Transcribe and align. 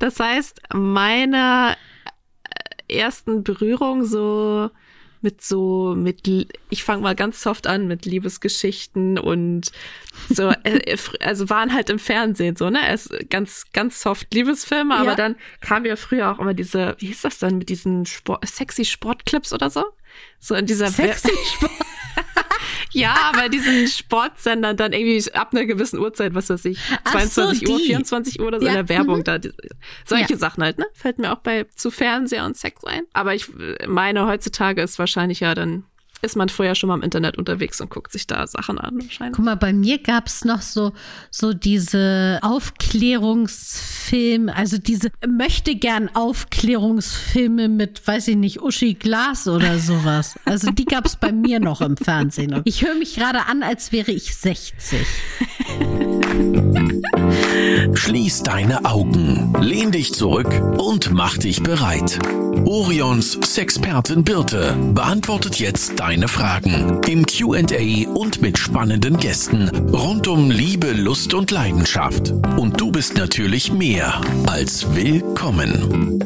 Das 0.00 0.18
heißt, 0.18 0.62
meine 0.74 1.76
äh, 2.88 2.98
ersten 2.98 3.44
Berührung 3.44 4.04
so 4.04 4.70
mit 5.22 5.42
so, 5.42 5.94
mit, 5.94 6.26
ich 6.70 6.82
fange 6.82 7.02
mal 7.02 7.14
ganz 7.14 7.42
soft 7.42 7.66
an 7.66 7.86
mit 7.86 8.06
Liebesgeschichten 8.06 9.18
und 9.18 9.70
so, 10.30 10.50
äh, 10.64 10.96
also 11.20 11.50
waren 11.50 11.74
halt 11.74 11.90
im 11.90 11.98
Fernsehen 11.98 12.56
so, 12.56 12.70
ne? 12.70 12.80
Es 12.88 13.10
ganz, 13.28 13.66
ganz 13.72 14.00
soft 14.00 14.32
Liebesfilme, 14.32 14.94
aber 14.94 15.10
ja. 15.10 15.16
dann 15.16 15.36
kam 15.60 15.84
ja 15.84 15.96
früher 15.96 16.32
auch 16.32 16.38
immer 16.38 16.54
diese, 16.54 16.96
wie 16.98 17.08
hieß 17.08 17.20
das 17.20 17.38
dann, 17.38 17.58
mit 17.58 17.68
diesen 17.68 18.06
Sport, 18.06 18.48
sexy 18.48 18.86
Sportclips 18.86 19.52
oder 19.52 19.68
so? 19.68 19.84
So 20.38 20.54
in 20.54 20.66
dieser 20.66 20.88
Sexy 20.88 21.30
Sport. 21.54 21.72
ja, 22.92 23.32
bei 23.34 23.48
diesen 23.48 23.86
Sportsendern 23.86 24.76
dann 24.76 24.92
irgendwie 24.92 25.32
ab 25.32 25.50
einer 25.52 25.66
gewissen 25.66 25.98
Uhrzeit, 25.98 26.34
was 26.34 26.48
weiß 26.50 26.64
ich, 26.64 26.78
22 27.10 27.66
so, 27.66 27.74
Uhr, 27.74 27.80
24 27.80 28.40
Uhr 28.40 28.46
oder 28.46 28.60
so 28.60 28.66
ja. 28.66 28.72
in 28.72 28.76
der 28.76 28.88
Werbung 28.88 29.18
mhm. 29.18 29.24
da. 29.24 29.38
Solche 30.04 30.32
ja. 30.32 30.38
Sachen 30.38 30.62
halt, 30.62 30.78
ne? 30.78 30.86
Fällt 30.94 31.18
mir 31.18 31.32
auch 31.32 31.40
bei 31.40 31.64
zu 31.74 31.90
Fernseher 31.90 32.44
und 32.44 32.56
Sex 32.56 32.84
ein. 32.84 33.02
Aber 33.12 33.34
ich 33.34 33.46
meine, 33.86 34.26
heutzutage 34.26 34.82
ist 34.82 34.98
wahrscheinlich 34.98 35.40
ja 35.40 35.54
dann 35.54 35.84
ist 36.22 36.36
man 36.36 36.48
vorher 36.48 36.74
schon 36.74 36.88
mal 36.88 36.94
im 36.94 37.02
Internet 37.02 37.36
unterwegs 37.38 37.80
und 37.80 37.90
guckt 37.90 38.12
sich 38.12 38.26
da 38.26 38.46
Sachen 38.46 38.78
an 38.78 39.00
wahrscheinlich. 39.00 39.36
Guck 39.36 39.44
mal, 39.44 39.56
bei 39.56 39.72
mir 39.72 39.98
gab 39.98 40.26
es 40.26 40.44
noch 40.44 40.62
so, 40.62 40.92
so 41.30 41.52
diese 41.52 42.38
Aufklärungsfilme, 42.42 44.54
also 44.54 44.78
diese 44.78 45.10
möchte 45.26 45.74
gern 45.76 46.08
Aufklärungsfilme 46.14 47.68
mit, 47.68 48.06
weiß 48.06 48.28
ich 48.28 48.36
nicht, 48.36 48.62
Uschi 48.62 48.94
Glas 48.94 49.48
oder 49.48 49.78
sowas. 49.78 50.38
Also 50.44 50.70
die 50.70 50.84
gab 50.84 51.06
es 51.06 51.16
bei 51.16 51.32
mir 51.32 51.58
noch 51.60 51.80
im 51.80 51.96
Fernsehen. 51.96 52.62
Ich 52.70 52.84
höre 52.84 52.94
mich 52.94 53.16
gerade 53.16 53.46
an, 53.46 53.62
als 53.62 53.90
wäre 53.90 54.12
ich 54.12 54.36
60. 54.36 55.06
Schließ 57.94 58.42
deine 58.42 58.84
Augen, 58.84 59.52
lehn 59.60 59.90
dich 59.90 60.12
zurück 60.14 60.50
und 60.78 61.12
mach 61.12 61.36
dich 61.36 61.62
bereit. 61.62 62.18
Orions 62.64 63.38
Sexpertin 63.44 64.24
Birte 64.24 64.76
beantwortet 64.94 65.58
jetzt 65.58 65.98
deine 65.98 66.28
Fragen 66.28 67.00
im 67.08 67.26
QA 67.26 68.08
und 68.12 68.42
mit 68.42 68.58
spannenden 68.58 69.16
Gästen 69.16 69.68
rund 69.90 70.28
um 70.28 70.50
Liebe, 70.50 70.92
Lust 70.92 71.34
und 71.34 71.50
Leidenschaft. 71.50 72.32
Und 72.56 72.80
du 72.80 72.92
bist 72.92 73.16
natürlich 73.16 73.72
mehr 73.72 74.20
als 74.46 74.94
willkommen. 74.94 76.20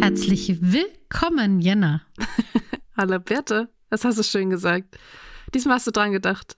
Herzlich 0.00 0.58
willkommen, 0.60 1.60
Jenna. 1.60 2.02
Hallo 2.96 3.18
Birte, 3.18 3.68
das 3.88 4.04
hast 4.04 4.18
du 4.18 4.22
schön 4.22 4.50
gesagt. 4.50 4.98
Diesmal 5.54 5.76
hast 5.76 5.86
du 5.86 5.90
dran 5.90 6.12
gedacht. 6.12 6.56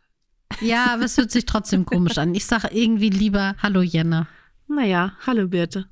Ja, 0.60 0.92
aber 0.92 1.04
es 1.04 1.16
hört 1.16 1.30
sich 1.30 1.46
trotzdem 1.46 1.84
komisch 1.84 2.18
an. 2.18 2.34
Ich 2.34 2.46
sage 2.46 2.68
irgendwie 2.72 3.10
lieber 3.10 3.56
Hallo 3.62 3.82
Jenna. 3.82 4.28
Naja, 4.68 5.16
hallo 5.26 5.48
Birte. 5.48 5.86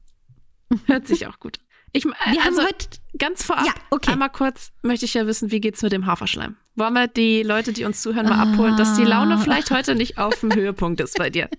Hört 0.87 1.07
sich 1.07 1.27
auch 1.27 1.39
gut. 1.39 1.59
Ich, 1.95 2.07
wir 2.07 2.15
also, 2.43 2.63
heute 2.63 2.87
ganz 3.19 3.43
vorab, 3.43 3.67
ja, 3.67 3.73
okay. 3.91 4.13
einmal 4.13 4.31
kurz 4.31 4.73
möchte 4.81 5.05
ich 5.05 5.13
ja 5.13 5.27
wissen, 5.27 5.51
wie 5.51 5.61
geht's 5.61 5.83
mit 5.83 5.93
dem 5.93 6.07
Haferschleim? 6.07 6.57
Wollen 6.75 6.95
wir 6.95 7.07
die 7.07 7.43
Leute, 7.43 7.75
die 7.75 7.85
uns 7.85 8.01
zuhören, 8.01 8.27
mal 8.27 8.39
ah. 8.39 8.51
abholen, 8.51 8.79
dass 8.79 8.97
die 8.97 9.05
Laune 9.05 9.37
vielleicht 9.37 9.71
heute 9.71 9.95
nicht 9.95 10.17
auf 10.17 10.41
dem 10.41 10.55
Höhepunkt 10.55 11.01
ist 11.01 11.19
bei 11.19 11.31
dir? 11.31 11.49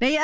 Naja, 0.00 0.20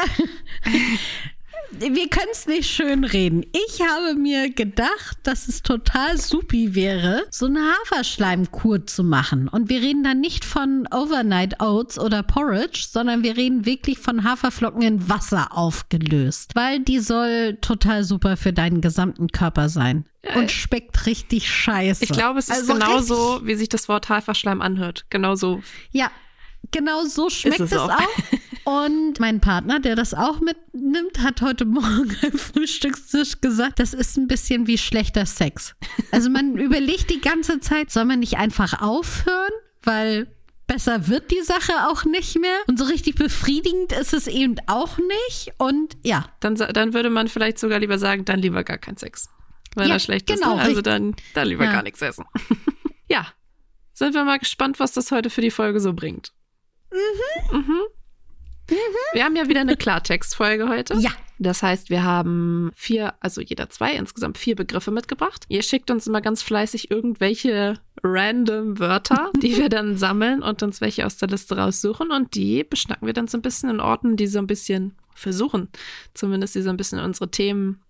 wir 1.71 2.09
können 2.09 2.29
es 2.33 2.47
nicht 2.47 2.71
schön 2.71 3.05
reden. 3.05 3.45
Ich 3.53 3.81
habe 3.81 4.15
mir 4.15 4.51
gedacht, 4.51 5.19
dass 5.23 5.49
es 5.49 5.63
total 5.63 6.19
supi 6.19 6.75
wäre, 6.75 7.25
so 7.31 7.47
eine 7.47 7.61
Haferschleimkur 7.61 8.87
zu 8.87 9.05
machen. 9.05 9.49
Und 9.49 9.69
wir 9.69 9.81
reden 9.81 10.05
dann 10.05 10.21
nicht 10.21 10.45
von 10.45 10.87
Overnight 10.93 11.61
Oats 11.61 11.99
oder 11.99 12.23
Porridge, 12.23 12.87
sondern 12.91 13.23
wir 13.23 13.37
reden 13.37 13.67
wirklich 13.67 13.99
von 13.99 14.25
Haferflocken 14.25 14.83
in 14.83 15.09
Wasser 15.09 15.57
aufgelöst. 15.57 16.53
Weil 16.55 16.81
die 16.81 17.01
soll 17.01 17.59
total 17.61 18.05
super 18.05 18.37
für 18.37 18.53
deinen 18.53 18.81
gesamten 18.81 19.29
Körper 19.29 19.69
sein. 19.69 20.05
Und 20.35 20.51
schmeckt 20.51 21.07
richtig 21.07 21.51
scheiße. 21.51 22.05
Ich 22.05 22.11
glaube, 22.11 22.39
es 22.39 22.49
ist 22.49 22.57
also 22.57 22.73
genauso, 22.73 23.41
wie 23.45 23.55
sich 23.55 23.69
das 23.69 23.89
Wort 23.89 24.09
Haferschleim 24.09 24.63
anhört. 24.63 25.05
Genauso. 25.11 25.63
Ja, 25.91 26.11
genau 26.71 27.05
so 27.05 27.29
schmeckt 27.29 27.61
es, 27.61 27.73
es 27.73 27.79
auch. 27.79 27.91
auch. 27.91 27.99
Und 28.65 29.21
mein 29.21 29.41
Partner, 29.41 29.79
der 29.79 29.95
das 29.95 30.15
auch 30.15 30.41
mitnimmt, 30.41 31.21
hat 31.21 31.43
heute 31.43 31.67
Morgen 31.67 32.17
am 32.23 32.39
Frühstückstisch 32.39 33.41
gesagt, 33.41 33.79
das 33.79 33.93
ist 33.93 34.17
ein 34.17 34.27
bisschen 34.27 34.67
wie 34.67 34.79
schlechter 34.79 35.27
Sex. 35.27 35.75
Also 36.11 36.31
man 36.31 36.57
überlegt 36.59 37.11
die 37.11 37.21
ganze 37.21 37.61
Zeit, 37.61 37.91
soll 37.91 38.07
man 38.07 38.21
nicht 38.21 38.39
einfach 38.39 38.81
aufhören, 38.81 39.53
weil 39.83 40.29
besser 40.67 41.09
wird 41.09 41.31
die 41.31 41.43
Sache 41.43 41.73
auch 41.89 42.05
nicht 42.07 42.39
mehr. 42.39 42.57
Und 42.67 42.79
so 42.79 42.87
richtig 42.87 43.17
befriedigend 43.17 43.93
ist 43.93 44.15
es 44.15 44.27
eben 44.27 44.57
auch 44.67 44.97
nicht. 44.97 45.53
Und 45.59 45.97
ja. 46.03 46.27
Dann, 46.41 46.55
dann 46.55 46.95
würde 46.95 47.11
man 47.11 47.29
vielleicht 47.29 47.59
sogar 47.59 47.79
lieber 47.79 47.99
sagen, 47.99 48.25
dann 48.25 48.41
lieber 48.41 48.65
gar 48.65 48.79
kein 48.79 48.97
Sex. 48.97 49.29
Weil 49.75 49.89
ja, 49.89 49.95
er 49.95 50.01
schlecht 50.01 50.27
genau, 50.27 50.53
ist. 50.53 50.57
Ne? 50.57 50.63
Also 50.63 50.81
dann, 50.81 51.15
dann 51.35 51.49
lieber 51.49 51.65
ja. 51.65 51.73
gar 51.73 51.83
nichts 51.83 52.01
essen. 52.01 52.25
ja. 53.09 53.27
Sind 53.93 54.15
wir 54.15 54.25
mal 54.25 54.39
gespannt, 54.39 54.81
was 54.81 54.93
das 54.93 55.13
heute 55.13 55.31
für 55.31 55.41
die 55.41 55.51
Folge 55.51 55.81
so 55.81 55.93
bringt. 55.93 56.33
Mhm. 56.91 57.59
Mhm. 57.59 57.81
Mhm. 58.71 58.77
Wir 59.13 59.25
haben 59.25 59.37
ja 59.37 59.49
wieder 59.49 59.61
eine 59.61 59.77
Klartextfolge 59.77 60.69
heute. 60.69 60.95
Ja. 60.99 61.11
Das 61.39 61.63
heißt, 61.63 61.91
wir 61.91 62.05
haben 62.05 62.71
vier, 62.77 63.15
also 63.21 63.41
jeder 63.41 63.69
zwei, 63.69 63.95
insgesamt 63.95 64.39
vier 64.39 64.55
Begriffe 64.55 64.93
mitgebracht. 64.93 65.45
Ihr 65.49 65.63
schickt 65.63 65.91
uns 65.91 66.07
immer 66.07 66.21
ganz 66.21 66.43
fleißig 66.43 66.91
irgendwelche 66.91 67.81
random 68.03 68.79
Wörter, 68.79 69.31
die 69.43 69.57
wir 69.57 69.69
dann 69.69 69.97
sammeln 69.97 70.43
und 70.43 70.63
uns 70.63 70.81
welche 70.81 71.05
aus 71.05 71.17
der 71.17 71.29
Liste 71.29 71.57
raussuchen 71.57 72.13
und 72.13 72.35
die 72.35 72.63
beschnacken 72.63 73.07
wir 73.07 73.15
dann 73.15 73.27
so 73.27 73.37
ein 73.37 73.43
bisschen 73.43 73.69
in 73.69 73.81
Orten, 73.81 74.17
die 74.17 74.29
so 74.29 74.39
ein 74.39 74.47
bisschen 74.47 74.95
versuchen, 75.15 75.69
zumindest 76.13 76.55
die 76.55 76.63
so 76.63 76.71
ein 76.71 76.77
bisschen 76.77 77.01
unsere 77.01 77.31
Themen 77.31 77.83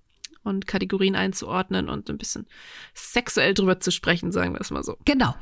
und 0.45 0.67
Kategorien 0.67 1.17
einzuordnen 1.17 1.89
und 1.89 2.09
ein 2.09 2.19
bisschen 2.19 2.47
sexuell 2.95 3.55
drüber 3.55 3.81
zu 3.81 3.91
sprechen, 3.91 4.31
sagen 4.31 4.53
wir 4.53 4.61
es 4.61 4.71
mal 4.71 4.85
so. 4.85 4.97
Genau. 5.05 5.35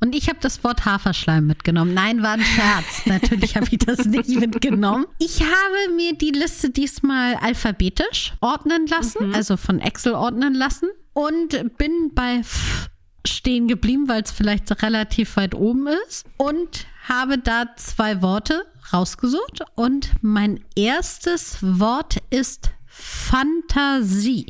Und 0.00 0.14
ich 0.14 0.28
habe 0.28 0.38
das 0.40 0.64
Wort 0.64 0.84
Haferschleim 0.84 1.46
mitgenommen. 1.46 1.92
Nein, 1.94 2.22
war 2.22 2.32
ein 2.32 2.42
Scherz. 2.42 3.06
Natürlich 3.06 3.56
habe 3.56 3.66
ich 3.70 3.78
das 3.78 4.06
nicht 4.06 4.28
mitgenommen. 4.40 5.06
Ich 5.18 5.42
habe 5.42 5.94
mir 5.96 6.14
die 6.14 6.30
Liste 6.30 6.70
diesmal 6.70 7.34
alphabetisch 7.36 8.34
ordnen 8.40 8.86
lassen, 8.86 9.28
mhm. 9.28 9.34
also 9.34 9.56
von 9.56 9.80
Excel 9.80 10.14
ordnen 10.14 10.54
lassen 10.54 10.88
und 11.12 11.76
bin 11.76 12.12
bei 12.14 12.38
F 12.38 12.90
stehen 13.26 13.68
geblieben, 13.68 14.08
weil 14.08 14.22
es 14.22 14.30
vielleicht 14.30 14.82
relativ 14.82 15.36
weit 15.36 15.54
oben 15.54 15.86
ist 16.06 16.26
und 16.36 16.86
habe 17.08 17.38
da 17.38 17.74
zwei 17.76 18.22
Worte 18.22 18.66
rausgesucht 18.92 19.62
und 19.74 20.10
mein 20.20 20.62
erstes 20.76 21.58
Wort 21.62 22.18
ist 22.30 22.70
Fantasie. 22.96 24.46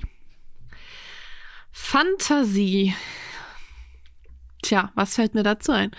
Fantasie. 1.72 2.94
Tja, 4.62 4.93
was 4.94 5.15
fällt 5.15 5.34
mir 5.34 5.43
dazu 5.43 5.72
ein? 5.72 5.93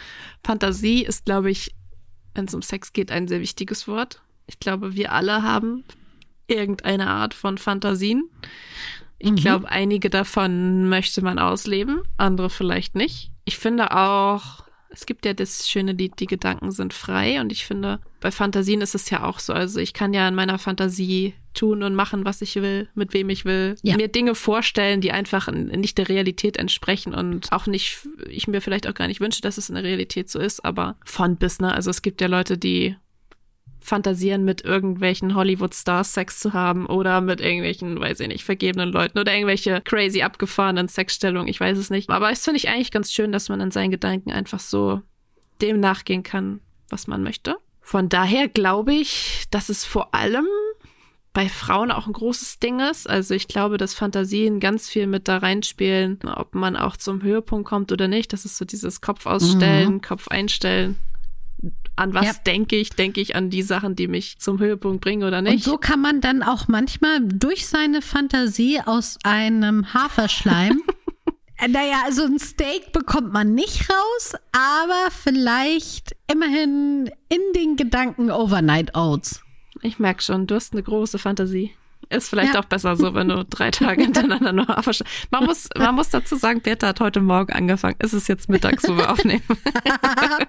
Fantasie 0.44 1.03
ist, 1.03 1.25
glaube 1.25 1.50
ich, 1.50 1.73
wenn 2.35 2.45
es 2.45 2.53
um 2.53 2.61
Sex 2.61 2.94
geht, 2.94 3.11
ein 3.11 3.28
sehr 3.28 3.41
wichtiges 3.41 3.88
Wort. 3.88 4.22
Ich 4.45 4.59
glaube, 4.59 4.94
wir 4.94 5.11
alle 5.11 5.41
haben 5.41 5.85
irgendeine 6.45 7.07
Art 7.07 7.34
von 7.34 7.57
Fantasien. 7.57 8.29
Ich 9.17 9.31
mhm. 9.31 9.35
glaube, 9.38 9.72
einige 9.72 10.11
davon 10.11 10.88
möchte 10.88 11.23
man 11.23 11.39
ausleben, 11.39 12.03
andere 12.17 12.51
vielleicht 12.51 12.94
nicht. 12.94 13.31
Ich 13.45 13.57
finde 13.57 13.91
auch, 13.91 14.66
es 14.89 15.07
gibt 15.07 15.25
ja 15.25 15.34
das 15.34 15.67
schöne 15.67 15.94
Lied, 15.94 16.19
die 16.19 16.28
Gedanken 16.28 16.72
sind 16.72 16.94
frei. 16.94 17.41
Und 17.41 17.51
ich 17.51 17.66
finde, 17.66 18.01
bei 18.19 18.29
Fantasien 18.29 18.81
ist 18.81 18.94
es 18.94 19.09
ja 19.09 19.23
auch 19.23 19.39
so. 19.39 19.51
Also 19.51 19.79
ich 19.79 19.94
kann 19.94 20.13
ja 20.13 20.28
in 20.28 20.35
meiner 20.35 20.59
Fantasie 20.59 21.34
tun 21.55 21.81
und 21.83 21.95
machen, 21.95 22.25
was 22.25 22.41
ich 22.41 22.55
will, 22.55 22.88
mit 22.93 23.13
wem 23.13 23.29
ich 23.29 23.45
will. 23.45 23.75
Ja. 23.81 23.97
Mir 23.97 24.07
Dinge 24.07 24.35
vorstellen, 24.35 25.01
die 25.01 25.11
einfach 25.11 25.51
nicht 25.51 25.97
der 25.97 26.09
Realität 26.09 26.57
entsprechen 26.57 27.16
und 27.16 27.51
auch 27.51 27.66
nicht, 27.66 27.99
ich 28.29 28.47
mir 28.47 28.61
vielleicht 28.61 28.88
auch 28.88 28.93
gar 28.93 29.07
nicht 29.07 29.21
wünsche, 29.21 29.41
dass 29.41 29.57
es 29.57 29.69
in 29.69 29.75
der 29.75 29.83
Realität 29.83 30.29
so 30.29 30.39
ist, 30.39 30.63
aber 30.63 30.97
von 31.03 31.38
bis, 31.38 31.59
ne? 31.59 31.73
Also 31.73 31.89
es 31.89 32.01
gibt 32.01 32.21
ja 32.21 32.27
Leute, 32.27 32.57
die 32.57 32.95
fantasieren, 33.85 34.43
mit 34.43 34.66
irgendwelchen 34.66 35.35
Hollywood-Stars 35.35 36.13
Sex 36.13 36.40
zu 36.40 36.53
haben 36.53 36.87
oder 36.87 37.22
mit 37.22 37.40
irgendwelchen, 37.40 37.99
weiß 37.99 38.19
ich 38.19 38.28
nicht, 38.28 38.43
vergebenen 38.43 38.90
Leuten 38.90 39.19
oder 39.19 39.34
irgendwelche 39.34 39.81
crazy 39.81 40.23
abgefahrenen 40.23 40.87
Sexstellungen, 40.87 41.47
ich 41.47 41.59
weiß 41.59 41.78
es 41.78 41.90
nicht. 41.90 42.09
Aber 42.09 42.31
es 42.31 42.43
finde 42.43 42.57
ich 42.57 42.67
eigentlich 42.67 42.91
ganz 42.91 43.13
schön, 43.13 43.31
dass 43.31 43.47
man 43.47 43.61
in 43.61 43.72
seinen 43.72 43.91
Gedanken 43.91 44.31
einfach 44.31 44.59
so 44.59 45.02
dem 45.61 45.79
nachgehen 45.79 46.23
kann, 46.23 46.59
was 46.90 47.07
man 47.07 47.23
möchte. 47.23 47.57
Von 47.79 48.09
daher 48.09 48.47
glaube 48.47 48.93
ich, 48.93 49.43
dass 49.52 49.69
es 49.69 49.85
vor 49.85 50.16
allem 50.16 50.47
bei 51.35 51.49
Frauen 51.49 51.91
auch 51.91 52.08
ein 52.08 52.14
großes 52.14 52.59
Ding 52.59 52.79
ist. 52.79 53.08
Also 53.09 53.34
ich 53.34 53.49
glaube, 53.49 53.78
dass 53.78 53.93
Fantasien 53.93 54.61
ganz 54.61 54.90
viel 54.90 55.05
mit 55.05 55.28
da 55.28 55.37
reinspielen, 55.37 56.17
ob 56.23 56.55
man 56.55 56.78
auch 56.78 56.96
zum 56.96 57.22
Höhepunkt 57.22 57.67
kommt 57.67 57.91
oder 57.91 58.08
nicht. 58.08 58.32
Das 58.32 58.46
ist 58.46 58.55
so 58.58 58.64
dieses 58.64 59.02
Kopf 59.02 59.26
ausstellen, 59.26 59.96
mhm. 59.96 60.02
Kopf 60.02 60.29
einstellen 60.29 60.97
an 61.97 62.14
was 62.14 62.26
ja. 62.26 62.34
denke 62.46 62.76
ich? 62.76 62.90
Denke 62.90 63.22
ich 63.22 63.35
an 63.35 63.49
die 63.49 63.61
Sachen, 63.61 63.96
die 63.96 64.08
mich 64.08 64.37
zum 64.40 64.59
Höhepunkt 64.59 65.02
bringen 65.02 65.23
oder 65.23 65.41
nicht? 65.41 65.53
Und 65.53 65.64
so 65.64 65.78
kann 65.78 66.02
man 66.02 66.22
dann 66.22 66.43
auch 66.43 66.67
manchmal 66.67 67.20
durch 67.22 67.67
seine 67.67 68.02
Fantasie 68.02 68.81
aus 68.85 69.17
einem 69.23 69.93
Haferschleim 69.93 70.81
äh, 71.58 71.67
Naja, 71.67 72.02
also 72.05 72.23
ein 72.23 72.40
Steak 72.40 72.91
bekommt 72.91 73.31
man 73.31 73.53
nicht 73.53 73.90
raus, 73.90 74.34
aber 74.52 75.11
vielleicht 75.11 76.16
immerhin 76.31 77.09
in 77.29 77.41
den 77.55 77.76
Gedanken 77.76 78.31
Overnight 78.31 78.96
Oats. 78.96 79.44
Ich 79.85 79.99
merke 79.99 80.22
schon, 80.22 80.47
du 80.47 80.55
hast 80.55 80.73
eine 80.73 80.84
große 80.84 81.17
Fantasie. 81.20 81.72
Ist 82.09 82.29
vielleicht 82.29 82.53
Ja. 82.53 82.59
auch 82.59 82.66
besser 82.66 82.96
so, 82.96 83.16
wenn 83.16 83.29
du 83.29 83.43
drei 83.46 83.72
Tage 83.72 84.03
hintereinander 84.03 84.52
nur 84.53 84.67
Haferschleim. 84.67 85.09
Man 85.32 85.46
muss, 85.46 85.70
man 85.76 85.96
muss 85.96 86.09
dazu 86.09 86.35
sagen, 86.35 86.61
Bertha 86.61 86.87
hat 86.87 86.99
heute 86.99 87.20
Morgen 87.22 87.52
angefangen. 87.53 87.96
Es 87.99 88.14
ist 88.14 88.28
jetzt 88.28 88.47
mittags, 88.47 88.87
wo 88.87 88.96
wir 88.96 89.09
aufnehmen. 89.11 89.41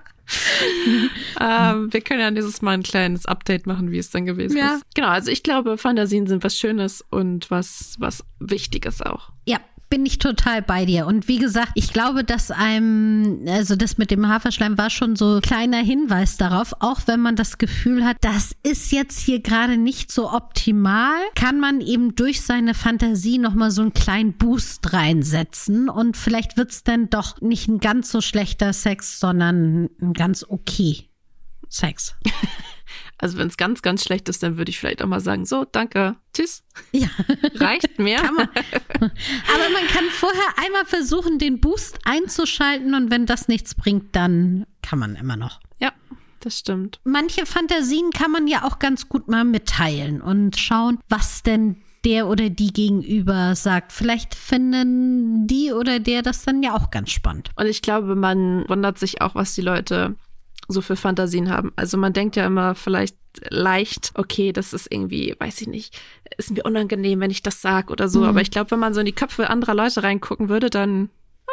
ähm, 1.41 1.93
wir 1.93 2.01
können 2.03 2.21
ja 2.21 2.31
dieses 2.31 2.63
Mal 2.63 2.73
ein 2.73 2.83
kleines 2.83 3.27
Update 3.27 3.67
machen, 3.67 3.91
wie 3.91 3.99
es 3.99 4.11
dann 4.11 4.27
gewesen 4.27 4.59
Ja. 4.59 4.75
ist. 4.75 4.83
Genau, 4.95 5.09
also 5.09 5.31
ich 5.31 5.43
glaube, 5.43 5.79
Fantasien 5.79 6.27
sind 6.27 6.45
was 6.45 6.59
Schönes 6.59 7.03
und 7.11 7.51
was, 7.51 7.95
was 7.99 8.25
Wichtiges 8.39 9.01
auch. 9.03 9.31
Ja, 9.47 9.59
bin 9.89 10.05
ich 10.05 10.19
total 10.19 10.63
bei 10.63 10.85
dir. 10.85 11.07
Und 11.07 11.29
wie 11.29 11.39
gesagt, 11.39 11.73
ich 11.75 11.93
glaube, 11.93 12.25
dass 12.25 12.51
einem, 12.51 13.45
also 13.47 13.77
das 13.77 13.99
mit 13.99 14.11
dem 14.11 14.29
Haferschleim 14.29 14.77
war 14.79 14.91
schon 14.91 15.17
so 15.17 15.37
ein 15.37 15.41
kleiner 15.41 15.79
Hinweis 15.79 16.37
darauf, 16.37 16.75
auch 16.81 17.01
wenn 17.07 17.21
man 17.21 17.37
das 17.37 17.59
Gefühl 17.59 18.05
hat, 18.05 18.17
das 18.21 18.55
ist 18.63 18.93
jetzt 18.93 19.21
hier 19.21 19.41
gerade 19.41 19.77
nicht 19.77 20.11
so 20.11 20.33
optimal, 20.33 21.17
kann 21.35 21.61
man 21.61 21.81
eben 21.81 22.15
durch 22.15 22.43
seine 22.43 22.75
Fantasie 22.75 23.39
nochmal 23.39 23.71
so 23.71 23.83
einen 23.83 23.95
kleinen 23.95 24.33
Boost 24.33 24.93
reinsetzen 24.93 25.89
und 25.89 26.17
vielleicht 26.17 26.57
wird's 26.57 26.83
dann 26.83 27.09
doch 27.11 27.41
nicht 27.41 27.69
ein 27.69 27.79
ganz 27.79 28.11
so 28.11 28.21
schlechter 28.21 28.73
Sex, 28.73 29.21
sondern 29.21 29.89
ein 30.01 30.13
ganz 30.13 30.45
okay 30.49 31.09
Sex. 31.69 32.15
Also 33.19 33.39
wenn 33.39 33.49
es 33.49 33.57
ganz, 33.57 33.81
ganz 33.83 34.05
schlecht 34.05 34.29
ist, 34.29 34.43
dann 34.43 34.57
würde 34.59 34.71
ich 34.71 34.79
vielleicht 34.79 35.03
auch 35.03 35.07
mal 35.07 35.21
sagen, 35.21 35.47
so, 35.47 35.65
danke, 35.65 36.17
tschüss, 36.35 36.63
Ja. 36.93 37.09
reicht 37.55 37.99
mir. 37.99 38.17
Kann 38.19 38.35
man. 38.35 38.49
Aber 39.01 39.71
man 39.73 39.87
kann 39.89 40.05
vorher 40.11 40.45
einmal 40.65 40.85
versuchen, 40.85 41.39
den 41.39 41.61
Boost 41.61 41.99
einzuschalten 42.05 42.95
und 42.95 43.11
wenn 43.11 43.27
das 43.27 43.49
nichts 43.49 43.75
bringt, 43.75 44.15
dann 44.15 44.67
kann 44.83 44.99
man 44.99 45.17
immer 45.17 45.37
noch. 45.37 45.61
Ja, 45.79 45.93
das 46.41 46.59
stimmt. 46.59 47.01
Manche 47.05 47.47
Fantasien 47.47 48.11
kann 48.11 48.31
man 48.31 48.47
ja 48.47 48.65
auch 48.65 48.79
ganz 48.79 49.09
gut 49.09 49.29
mal 49.29 49.45
mitteilen 49.45 50.21
und 50.21 50.57
schauen, 50.59 50.99
was 51.09 51.43
denn 51.43 51.77
der 52.05 52.29
oder 52.29 52.51
die 52.51 52.73
gegenüber 52.73 53.57
sagt. 53.57 53.93
Vielleicht 53.93 54.35
finden 54.37 55.47
die 55.49 55.73
oder 55.73 55.99
der 55.99 56.23
das 56.23 56.45
dann 56.45 56.63
ja 56.63 56.75
auch 56.77 56.91
ganz 56.91 57.11
spannend. 57.11 57.51
Und 57.57 57.67
ich 57.67 57.83
glaube, 57.83 58.15
man 58.15 58.69
wundert 58.69 58.99
sich 58.99 59.23
auch, 59.23 59.35
was 59.35 59.55
die 59.55 59.63
Leute 59.63 60.15
so 60.69 60.81
für 60.81 60.97
Fantasien 60.97 61.51
haben. 61.51 61.73
Also 61.77 61.97
man 61.97 62.13
denkt 62.13 62.37
ja 62.37 62.47
immer 62.47 62.75
vielleicht 62.75 63.17
leicht, 63.51 64.13
okay, 64.15 64.53
das 64.53 64.73
ist 64.73 64.91
irgendwie, 64.91 65.35
weiß 65.39 65.61
ich 65.61 65.67
nicht, 65.69 65.99
ist 66.39 66.51
mir 66.51 66.65
unangenehm, 66.65 67.21
wenn 67.21 67.31
ich 67.31 67.43
das 67.43 67.61
sag 67.61 67.91
oder 67.91 68.09
so. 68.09 68.25
Aber 68.25 68.41
ich 68.41 68.51
glaube, 68.51 68.71
wenn 68.73 68.79
man 68.79 68.95
so 68.95 69.01
in 69.01 69.07
die 69.07 69.13
Köpfe 69.13 69.51
anderer 69.51 69.75
Leute 69.75 70.03
reingucken 70.03 70.49
würde, 70.49 70.71
dann 70.71 71.11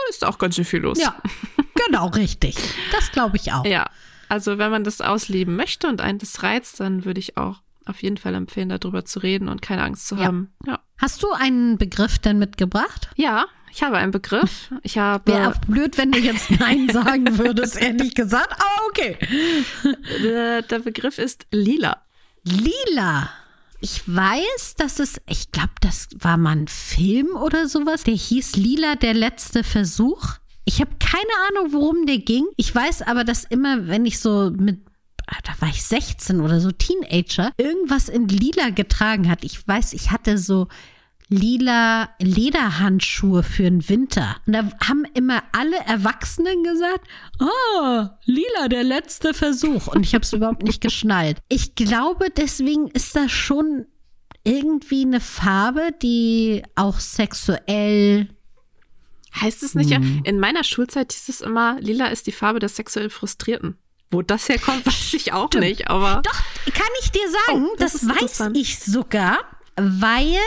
ist 0.10 0.24
da 0.24 0.28
auch 0.30 0.38
ganz 0.38 0.56
schön 0.56 0.66
viel 0.66 0.80
los. 0.82 1.00
Ja, 1.00 1.16
genau, 1.88 2.08
richtig. 2.08 2.56
Das 2.92 3.12
glaube 3.12 3.38
ich 3.38 3.52
auch. 3.54 3.66
Ja. 3.66 3.86
Also 4.30 4.58
wenn 4.58 4.72
man 4.72 4.84
das 4.84 5.02
ausleben 5.02 5.56
möchte 5.56 5.88
und 5.88 6.02
einen 6.02 6.18
das 6.20 6.42
reizt, 6.44 6.80
dann 6.80 7.06
würde 7.06 7.20
ich 7.20 7.38
auch 7.38 7.62
auf 7.86 8.02
jeden 8.02 8.18
Fall 8.18 8.34
empfehlen, 8.34 8.70
darüber 8.70 9.04
zu 9.06 9.20
reden 9.20 9.50
und 9.50 9.62
keine 9.62 9.84
Angst 9.84 10.08
zu 10.08 10.16
Ja. 10.16 10.24
haben. 10.26 10.54
Ja. 10.66 10.80
Hast 10.98 11.22
du 11.22 11.32
einen 11.34 11.78
Begriff 11.78 12.18
denn 12.18 12.40
mitgebracht? 12.40 13.10
Ja, 13.16 13.46
ich 13.74 13.82
habe 13.82 13.98
einen 13.98 14.12
Begriff. 14.12 14.72
Ich 14.84 15.00
habe 15.00 15.32
Wäre 15.32 15.50
auch 15.50 15.58
blöd, 15.58 15.98
wenn 15.98 16.12
du 16.12 16.20
jetzt 16.20 16.52
Nein 16.52 16.90
sagen 16.94 17.40
würdest, 17.40 17.76
ehrlich 17.82 18.14
gesagt. 18.14 18.52
Aber 18.54 18.88
okay. 18.88 19.18
der, 20.22 20.62
der 20.62 20.80
Begriff 20.80 21.18
ist 21.18 21.48
lila. 21.52 22.04
Lila. 22.44 23.32
Ich 23.82 24.04
weiß, 24.06 24.76
dass 24.78 25.00
es, 25.00 25.20
ich 25.28 25.52
glaube, 25.52 25.74
das 25.82 26.10
war 26.20 26.38
mal 26.38 26.56
ein 26.56 26.68
Film 26.68 27.36
oder 27.36 27.68
sowas, 27.68 28.04
der 28.04 28.14
hieß 28.14 28.56
Lila, 28.56 28.96
der 28.96 29.14
letzte 29.14 29.64
Versuch. 29.64 30.36
Ich 30.66 30.80
habe 30.80 30.92
keine 31.00 31.24
Ahnung, 31.50 31.74
worum 31.74 32.06
der 32.06 32.20
ging. 32.20 32.46
Ich 32.56 32.74
weiß 32.74 33.02
aber, 33.02 33.24
dass 33.24 33.44
immer, 33.44 33.88
wenn 33.88 34.06
ich 34.06 34.20
so 34.20 34.52
mit, 34.52 34.80
ah, 35.28 35.36
da 35.44 35.52
war 35.60 35.68
ich 35.70 35.84
16 35.84 36.40
oder 36.40 36.62
so, 36.62 36.72
Teenager, 36.72 37.52
irgendwas 37.58 38.08
in 38.08 38.28
Lila 38.30 38.70
getragen 38.70 39.30
hat. 39.30 39.44
Ich 39.44 39.68
weiß, 39.68 39.94
ich 39.94 40.12
hatte 40.12 40.38
so 40.38 40.68
lila 41.30 42.10
Lederhandschuhe 42.20 43.44
für 43.44 43.64
den 43.64 43.88
Winter. 43.88 44.38
Und 44.46 44.54
da 44.54 44.70
haben 44.88 45.06
immer 45.14 45.44
alle 45.52 45.78
Erwachsenen 45.78 46.64
gesagt, 46.64 47.08
ah, 47.40 48.18
lila, 48.26 48.68
der 48.70 48.84
letzte 48.84 49.34
Versuch. 49.34 49.88
Und 49.88 50.06
ich 50.06 50.14
habe 50.14 50.24
es 50.24 50.34
überhaupt 50.34 50.64
nicht 50.64 50.82
geschnallt. 50.82 51.40
Ich 51.50 51.76
glaube, 51.76 52.28
deswegen 52.36 52.88
ist 52.90 53.16
das 53.16 53.32
schon 53.32 53.86
irgendwie 54.44 55.04
eine 55.04 55.22
Farbe, 55.22 55.92
die 56.02 56.64
auch 56.76 57.00
sexuell 57.00 58.30
Heißt 59.42 59.64
es 59.64 59.74
nicht 59.74 59.90
ja? 59.90 59.98
Hm. 59.98 60.22
In 60.26 60.40
meiner 60.40 60.64
Schulzeit 60.64 61.12
hieß 61.12 61.30
es 61.30 61.42
immer, 61.42 61.80
lila 61.80 62.08
ist 62.08 62.28
die 62.28 62.32
Farbe 62.32 62.60
der 62.60 62.70
sexuell 62.70 63.10
Frustrierten. 63.10 63.78
Wo 64.12 64.22
das 64.22 64.48
herkommt, 64.48 64.86
weiß 64.86 65.14
ich 65.16 65.34
auch 65.34 65.52
nicht, 65.54 65.90
aber. 65.90 66.22
Doch, 66.24 66.40
kann 66.72 66.88
ich 67.02 67.10
dir 67.12 67.28
sagen, 67.48 67.66
Oh, 67.66 67.76
das 67.80 67.94
das, 67.94 68.08
weiß 68.08 68.50
ich 68.54 68.80
sogar, 68.80 69.40
weil 69.76 70.38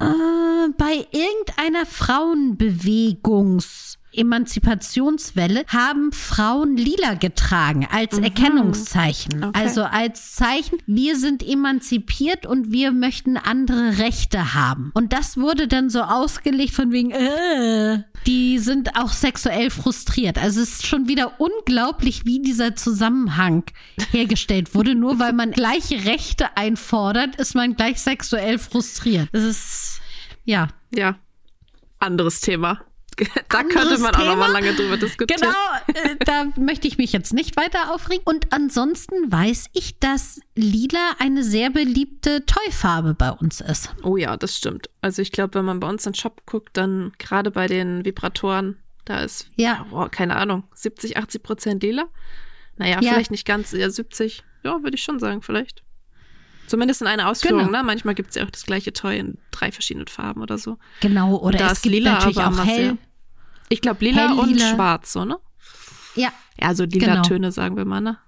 äh, 0.00 0.68
bei 0.76 1.06
irgendeiner 1.12 1.86
Frauenbewegungs 1.86 3.99
Emanzipationswelle 4.12 5.64
haben 5.68 6.12
Frauen 6.12 6.76
lila 6.76 7.14
getragen 7.14 7.86
als 7.90 8.18
Erkennungszeichen. 8.18 9.38
Mhm. 9.38 9.44
Okay. 9.44 9.60
Also 9.60 9.82
als 9.82 10.34
Zeichen, 10.34 10.78
wir 10.86 11.16
sind 11.16 11.46
emanzipiert 11.46 12.46
und 12.46 12.72
wir 12.72 12.92
möchten 12.92 13.36
andere 13.36 13.98
Rechte 13.98 14.54
haben. 14.54 14.90
Und 14.94 15.12
das 15.12 15.36
wurde 15.36 15.68
dann 15.68 15.90
so 15.90 16.02
ausgelegt 16.02 16.74
von 16.74 16.92
wegen, 16.92 17.10
äh, 17.10 18.02
die 18.26 18.58
sind 18.58 18.96
auch 18.96 19.10
sexuell 19.12 19.70
frustriert. 19.70 20.38
Also 20.38 20.60
es 20.60 20.74
ist 20.74 20.86
schon 20.86 21.08
wieder 21.08 21.40
unglaublich, 21.40 22.24
wie 22.24 22.40
dieser 22.40 22.76
Zusammenhang 22.76 23.64
hergestellt 24.10 24.74
wurde. 24.74 24.94
Nur 24.94 25.18
weil 25.18 25.32
man 25.32 25.52
gleiche 25.52 26.04
Rechte 26.04 26.56
einfordert, 26.56 27.36
ist 27.36 27.54
man 27.54 27.76
gleich 27.76 28.00
sexuell 28.00 28.58
frustriert. 28.58 29.28
Das 29.32 29.44
ist, 29.44 30.00
ja. 30.44 30.68
Ja. 30.94 31.16
Anderes 31.98 32.40
Thema. 32.40 32.80
Da 33.48 33.62
könnte 33.64 33.98
man 33.98 34.14
auch 34.14 34.18
noch 34.24 34.36
mal 34.36 34.46
Thema? 34.46 34.48
lange 34.48 34.74
drüber 34.74 34.96
diskutieren. 34.96 35.40
Genau, 35.40 36.00
äh, 36.02 36.16
da 36.24 36.46
möchte 36.56 36.86
ich 36.88 36.98
mich 36.98 37.12
jetzt 37.12 37.32
nicht 37.32 37.56
weiter 37.56 37.92
aufregen. 37.94 38.22
Und 38.24 38.52
ansonsten 38.52 39.30
weiß 39.30 39.70
ich, 39.72 39.98
dass 39.98 40.40
Lila 40.54 41.12
eine 41.18 41.42
sehr 41.44 41.70
beliebte 41.70 42.44
Toyfarbe 42.46 43.14
bei 43.14 43.30
uns 43.30 43.60
ist. 43.60 43.94
Oh 44.02 44.16
ja, 44.16 44.36
das 44.36 44.56
stimmt. 44.56 44.88
Also 45.00 45.20
ich 45.22 45.32
glaube, 45.32 45.54
wenn 45.54 45.64
man 45.64 45.80
bei 45.80 45.88
uns 45.88 46.06
in 46.06 46.12
den 46.12 46.18
Shop 46.18 46.42
guckt, 46.46 46.76
dann 46.76 47.12
gerade 47.18 47.50
bei 47.50 47.66
den 47.66 48.04
Vibratoren, 48.04 48.76
da 49.04 49.20
ist, 49.20 49.48
Ja. 49.56 49.86
boah, 49.90 50.08
keine 50.10 50.36
Ahnung, 50.36 50.64
70, 50.74 51.16
80 51.16 51.42
Prozent 51.42 51.82
lila. 51.82 52.04
Naja, 52.76 53.00
Ja. 53.00 53.12
vielleicht 53.12 53.30
nicht 53.32 53.46
ganz, 53.46 53.72
eher 53.72 53.90
70. 53.90 54.44
Ja, 54.62 54.82
würde 54.82 54.94
ich 54.96 55.02
schon 55.02 55.18
sagen, 55.18 55.42
vielleicht. 55.42 55.82
Zumindest 56.66 57.00
in 57.00 57.08
einer 57.08 57.28
Ausführung, 57.28 57.66
Genau. 57.66 57.78
ne? 57.78 57.82
Manchmal 57.82 58.14
gibt 58.14 58.30
es 58.30 58.36
ja 58.36 58.44
auch 58.44 58.50
das 58.50 58.64
gleiche 58.64 58.92
Toy 58.92 59.18
in 59.18 59.38
drei 59.50 59.72
verschiedenen 59.72 60.06
Farben 60.06 60.40
oder 60.40 60.56
so. 60.56 60.78
Genau, 61.00 61.36
oder 61.36 61.66
es 61.66 61.72
ist 61.72 61.82
gibt 61.82 61.96
lila 61.96 62.12
natürlich 62.12 62.38
aber 62.38 62.62
auch 62.62 62.64
hell. 62.64 62.96
Ich 63.70 63.80
glaube 63.80 64.04
lila 64.04 64.32
und 64.32 64.48
Helllila. 64.48 64.74
schwarz, 64.74 65.12
so, 65.12 65.24
ne? 65.24 65.38
Ja, 66.16 66.32
Ja, 66.60 66.68
also 66.68 66.84
lila 66.84 67.06
Genau. 67.14 67.22
Töne, 67.22 67.52
sagen 67.52 67.76
wir 67.76 67.84
mal, 67.86 68.00
ne? 68.00 68.18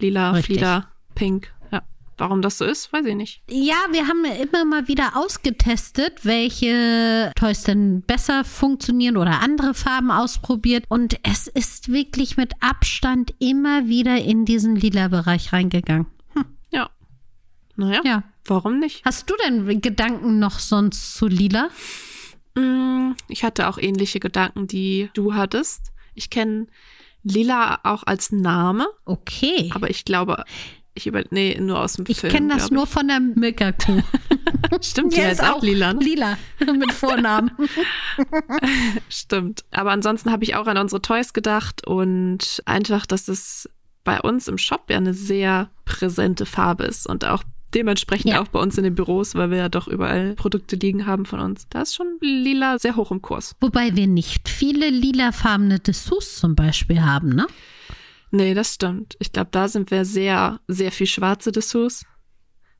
Lila, 0.00 0.30
Richtig. 0.32 0.56
Flieder, 0.56 0.88
Pink. 1.14 1.52
Ja. 1.70 1.82
Warum 2.18 2.40
das 2.42 2.56
so 2.58 2.64
ist, 2.64 2.92
weiß 2.92 3.04
ich 3.06 3.14
nicht. 3.14 3.42
Ja, 3.48 3.76
wir 3.90 4.08
haben 4.08 4.24
immer 4.24 4.64
mal 4.64 4.88
wieder 4.88 5.16
ausgetestet, 5.16 6.24
welche 6.24 7.30
Toys 7.36 7.62
denn 7.62 8.00
besser 8.02 8.44
funktionieren 8.44 9.16
oder 9.18 9.40
andere 9.42 9.74
Farben 9.74 10.10
ausprobiert. 10.10 10.84
Und 10.88 11.18
es 11.22 11.46
ist 11.46 11.92
wirklich 11.92 12.36
mit 12.38 12.52
Abstand 12.60 13.34
immer 13.38 13.86
wieder 13.88 14.16
in 14.20 14.44
diesen 14.46 14.76
lila 14.76 15.08
Bereich 15.08 15.52
reingegangen. 15.52 16.06
Ja. 16.70 16.88
Naja, 17.76 18.00
Ja. 18.04 18.22
warum 18.46 18.78
nicht? 18.78 19.04
Hast 19.04 19.28
du 19.30 19.34
denn 19.46 19.80
Gedanken 19.82 20.38
noch 20.38 20.58
sonst 20.58 21.14
zu 21.14 21.26
lila? 21.28 21.68
Mm, 22.56 23.12
Ich 23.28 23.44
hatte 23.44 23.68
auch 23.68 23.78
ähnliche 23.78 24.18
Gedanken, 24.20 24.66
die 24.66 25.10
du 25.14 25.34
hattest. 25.34 25.92
Ich 26.14 26.30
kenne 26.30 26.66
Lila 27.22 27.80
auch 27.82 28.02
als 28.04 28.32
Name, 28.32 28.86
Okay. 29.04 29.70
aber 29.74 29.90
ich 29.90 30.04
glaube, 30.04 30.44
ich 30.94 31.06
über 31.06 31.22
nee, 31.30 31.58
nur 31.60 31.80
aus 31.80 31.94
dem 31.94 32.04
Ich 32.08 32.20
Film. 32.20 32.32
kenne 32.32 32.54
das 32.54 32.70
nur 32.70 32.86
von 32.86 33.06
der 33.08 33.20
Milka-Kuh. 33.20 34.02
ich. 34.80 34.86
Stimmt, 34.88 35.14
die 35.14 35.22
heißt 35.22 35.42
auch 35.44 35.62
Lila, 35.62 35.92
ne? 35.92 36.00
Lila, 36.02 36.38
mit 36.72 36.92
Vornamen. 36.92 37.50
Stimmt. 39.08 39.64
Aber 39.70 39.90
ansonsten 39.92 40.30
habe 40.32 40.44
ich 40.44 40.54
auch 40.54 40.66
an 40.66 40.78
unsere 40.78 41.02
Toys 41.02 41.32
gedacht 41.32 41.86
und 41.86 42.62
einfach, 42.64 43.06
dass 43.06 43.28
es 43.28 43.68
bei 44.04 44.20
uns 44.20 44.48
im 44.48 44.56
Shop 44.58 44.84
ja 44.88 44.96
eine 44.98 45.14
sehr 45.14 45.70
präsente 45.84 46.46
Farbe 46.46 46.84
ist 46.84 47.06
und 47.06 47.24
auch 47.24 47.42
dementsprechend 47.74 48.30
Ja. 48.32 48.40
auch 48.42 48.48
bei 48.48 48.58
uns 48.60 48.76
in 48.78 48.84
den 48.84 48.94
Büros, 48.94 49.34
weil 49.34 49.50
wir 49.50 49.58
ja 49.58 49.68
doch 49.68 49.88
überall 49.88 50.34
Produkte 50.34 50.76
liegen 50.76 51.06
haben 51.06 51.24
von 51.26 51.40
uns. 51.40 51.66
Da 51.68 51.82
ist 51.82 51.94
schon 51.94 52.18
Lila 52.20 52.78
sehr 52.78 52.96
hoch 52.96 53.10
im 53.10 53.22
Kurs. 53.22 53.54
Wobei 53.60 53.94
wir 53.96 54.06
nicht 54.06 54.48
viele 54.48 54.88
lilafarbene 54.90 55.78
Dessous 55.80 56.36
zum 56.36 56.54
Beispiel 56.54 57.02
haben, 57.02 57.30
ne? 57.30 57.46
Nee, 58.30 58.54
das 58.54 58.74
stimmt. 58.74 59.16
Ich 59.20 59.32
glaube, 59.32 59.48
da 59.52 59.68
sind 59.68 59.90
wir 59.90 60.04
sehr, 60.04 60.60
sehr 60.68 60.90
viel 60.92 61.06
schwarze 61.06 61.52
Dessous. 61.52 62.04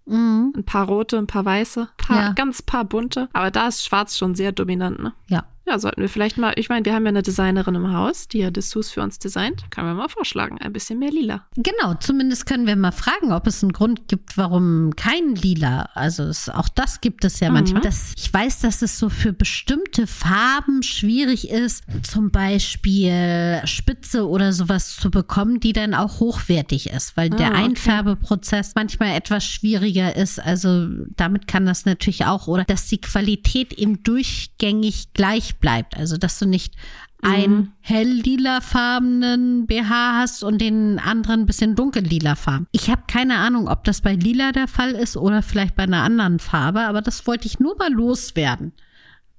Mhm. 0.07 0.53
Ein 0.57 0.65
paar 0.65 0.87
rote, 0.87 1.19
ein 1.19 1.27
paar 1.27 1.45
weiße. 1.45 1.89
paar, 1.97 2.17
Ja. 2.23 2.33
ganz 2.33 2.63
paar 2.63 2.85
bunte. 2.85 3.29
Aber 3.33 3.51
da 3.51 3.69
ist 3.69 3.85
schwarz 3.85 4.17
schon 4.17 4.35
sehr 4.35 4.53
dominant, 4.53 5.01
ne? 5.01 5.13
Ja. 5.29 5.45
Ja, 5.69 5.79
sollten 5.81 6.01
wir 6.01 6.09
vielleicht 6.09 6.39
mal, 6.39 6.53
ich 6.57 6.69
meine, 6.69 6.85
wir 6.85 6.95
haben 6.95 7.05
ja 7.05 7.09
eine 7.09 7.23
Designerin 7.23 7.75
im 7.75 7.93
Haus, 7.93 8.29
die 8.29 8.39
ja 8.39 8.51
Dessous 8.51 8.91
für 8.91 9.03
uns 9.03 9.19
designt. 9.19 9.69
Können 9.71 9.89
wir 9.89 9.95
mal 9.95 10.09
vorschlagen, 10.09 10.59
ein 10.61 10.73
bisschen 10.73 10.99
mehr 11.01 11.11
lila. 11.11 11.45
Genau, 11.57 11.95
zumindest 11.95 12.47
können 12.47 12.67
wir 12.69 12.77
mal 12.77 12.93
fragen, 12.93 13.33
ob 13.33 13.47
es 13.49 13.63
einen 13.65 13.73
Grund 13.73 14.07
gibt, 14.07 14.37
warum 14.39 14.95
kein 14.95 15.35
Lila. 15.35 15.89
Also 15.95 16.23
es, 16.25 16.49
auch 16.49 16.69
das 16.69 17.01
gibt 17.01 17.25
es 17.25 17.41
ja 17.41 17.51
manchmal. 17.51 17.83
Das, 17.83 18.13
ich 18.17 18.33
weiß, 18.33 18.61
dass 18.61 18.83
es 18.83 18.99
so 18.99 19.09
für 19.09 19.33
bestimmte 19.33 20.07
Farben 20.07 20.85
schwierig 20.85 21.51
ist, 21.51 21.83
zum 22.03 22.31
Beispiel 22.31 23.61
Spitze 23.65 24.29
oder 24.29 24.53
sowas 24.53 24.97
zu 24.97 25.11
bekommen, 25.11 25.59
die 25.59 25.73
dann 25.73 25.95
auch 25.95 26.21
hochwertig 26.21 26.91
ist, 26.91 27.17
weil 27.17 27.31
der 27.31 27.47
Ah, 27.49 27.51
okay. 27.51 27.65
Einfärbeprozess 27.65 28.73
manchmal 28.77 29.17
etwas 29.17 29.45
schwieriger 29.45 30.15
ist. 30.15 30.39
Also 30.39 30.89
damit 31.17 31.47
kann 31.49 31.67
das 31.67 31.85
natürlich 31.87 32.25
auch, 32.25 32.47
oder 32.47 32.65
dass 32.65 32.87
die 32.87 33.01
Qualität 33.01 33.73
eben 33.73 34.03
durchgängig 34.05 35.13
gleich 35.13 35.56
bleibt. 35.61 35.97
Also 35.97 36.17
dass 36.17 36.39
du 36.39 36.47
nicht 36.47 36.75
einen 37.23 37.73
hell 37.81 38.09
lilafarbenen 38.09 39.67
BH 39.67 40.19
hast 40.19 40.43
und 40.43 40.61
den 40.61 40.99
anderen 40.99 41.41
ein 41.41 41.47
bisschen 41.47 41.75
dunkel 41.75 42.03
lilafarben. 42.03 42.67
Ich 42.73 42.91
habe 42.91 43.03
keine 43.09 43.39
Ahnung, 43.39 43.69
ob 43.69 43.85
das 43.85 44.01
bei 44.01 44.15
lila 44.15 44.53
der 44.53 44.69
Fall 44.69 44.93
ist 44.93 45.17
oder 45.17 45.43
vielleicht 45.43 45.75
bei 45.77 45.85
einer 45.85 46.03
anderen 46.03 46.39
Farbe, 46.39 46.81
aber 46.81 47.03
das 47.03 47.27
wollte 47.27 47.47
ich 47.47 47.59
nur 47.59 47.77
mal 47.79 47.93
loswerden. 47.93 48.73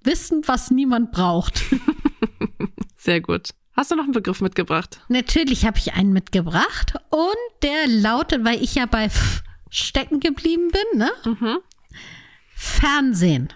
Wissen, 0.04 0.42
was 0.46 0.72
niemand 0.72 1.12
braucht. 1.12 1.64
Sehr 2.96 3.22
gut. 3.22 3.50
Hast 3.76 3.92
du 3.92 3.96
noch 3.96 4.06
einen 4.06 4.14
Begriff 4.14 4.42
mitgebracht? 4.42 5.02
Natürlich 5.08 5.66
habe 5.66 5.78
ich 5.78 5.94
einen 5.94 6.12
mitgebracht 6.12 6.94
und 7.10 7.64
der 7.64 7.88
lautet, 7.88 8.44
weil 8.44 8.62
ich 8.62 8.76
ja 8.76 8.88
bei 8.88 9.06
F 9.06 9.44
stecken 9.70 10.20
geblieben 10.20 10.72
bin, 10.72 11.00
ne? 11.00 11.12
Fernsehen. 12.56 13.50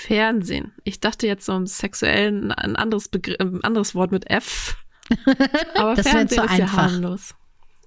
Fernsehen. 0.00 0.72
Ich 0.84 1.00
dachte 1.00 1.26
jetzt 1.26 1.44
so 1.46 1.54
im 1.54 1.66
sexuellen 1.66 2.52
ein 2.52 2.76
anderes, 2.76 3.08
Begr 3.08 3.36
ein 3.40 3.62
anderes 3.62 3.94
Wort 3.94 4.12
mit 4.12 4.30
F. 4.30 4.76
Aber 5.74 5.94
Das 5.94 6.08
Fernsehen 6.08 6.44
ist 6.44 6.58
ja 6.58 6.64
einfach. 6.64 6.76
harmlos. 6.92 7.34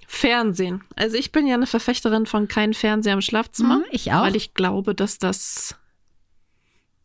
Fernsehen. 0.08 0.84
Also 0.96 1.18
ich 1.18 1.32
bin 1.32 1.48
ja 1.48 1.56
eine 1.56 1.66
Verfechterin 1.66 2.26
von 2.26 2.48
keinem 2.48 2.74
Fernseher 2.74 3.14
im 3.14 3.22
Schlafzimmer. 3.22 3.80
Mhm, 3.80 3.86
ich 3.92 4.12
auch. 4.14 4.22
Weil 4.22 4.36
ich 4.36 4.54
glaube, 4.54 4.94
dass 4.94 5.18
das 5.18 5.76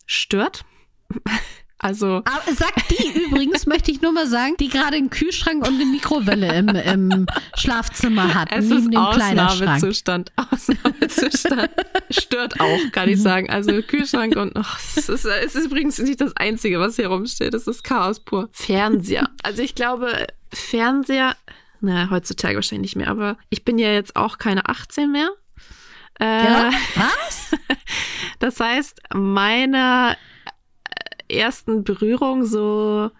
stört. 0.05 0.65
Also 1.80 2.23
Aber 2.25 2.54
sagt 2.54 2.90
die 2.90 3.20
übrigens, 3.20 3.66
möchte 3.66 3.90
ich 3.92 4.02
nur 4.02 4.12
mal 4.12 4.26
sagen, 4.26 4.56
die 4.58 4.68
gerade 4.68 4.97
einen 4.97 5.11
Kühlschrank 5.11 5.66
und 5.66 5.75
eine 5.75 5.85
Mikrowelle 5.87 6.52
im, 6.56 6.68
im 6.68 7.26
Schlafzimmer 7.56 8.35
hat, 8.35 8.50
es 8.50 8.64
neben 8.64 8.76
ist 8.78 8.85
dem 8.87 8.90
Kleiderschrank. 9.12 9.50
Ausnahmezustand. 9.50 10.32
Ausnahmezustand. 10.52 11.70
Stört 12.11 12.61
auch, 12.61 12.78
kann 12.92 13.08
ich 13.08 13.23
sagen. 13.23 13.49
Also 13.49 13.80
Kühlschrank 13.82 14.35
und 14.37 14.56
ach, 14.56 14.80
es, 14.97 15.08
ist, 15.08 15.25
es 15.25 15.54
ist 15.54 15.66
übrigens 15.66 15.99
nicht 15.99 16.20
das 16.20 16.37
Einzige, 16.37 16.80
was 16.80 16.97
hier 16.97 17.08
rumsteht. 17.08 17.54
Es 17.54 17.66
ist 17.68 17.85
Chaos 17.85 18.20
pur. 18.20 18.49
Fernseher. 18.52 19.28
Also 19.44 19.62
ich 19.62 19.75
glaube, 19.76 20.26
Fernseher, 20.52 21.37
na, 21.80 22.11
heutzutage 22.11 22.56
wahrscheinlich 22.56 22.97
nicht 22.97 22.97
mehr, 22.97 23.08
aber 23.08 23.37
ich 23.50 23.64
bin 23.64 23.78
ja 23.78 23.92
jetzt 23.92 24.16
auch 24.16 24.38
keine 24.38 24.68
18 24.68 25.12
mehr. 25.12 25.28
Äh, 26.20 26.25
Ja? 26.44 26.70
Was? 26.97 27.50
Das 28.40 28.61
heißt, 28.61 29.00
meine 29.14 30.16
ersten 31.28 31.85
Berührungen 31.85 32.44
so 32.44 33.11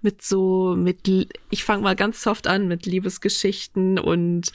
mit 0.00 0.22
so 0.22 0.76
mit 0.76 1.08
ich 1.50 1.64
fange 1.64 1.82
mal 1.82 1.96
ganz 1.96 2.22
soft 2.22 2.46
an 2.46 2.68
mit 2.68 2.86
Liebesgeschichten 2.86 3.98
und 3.98 4.52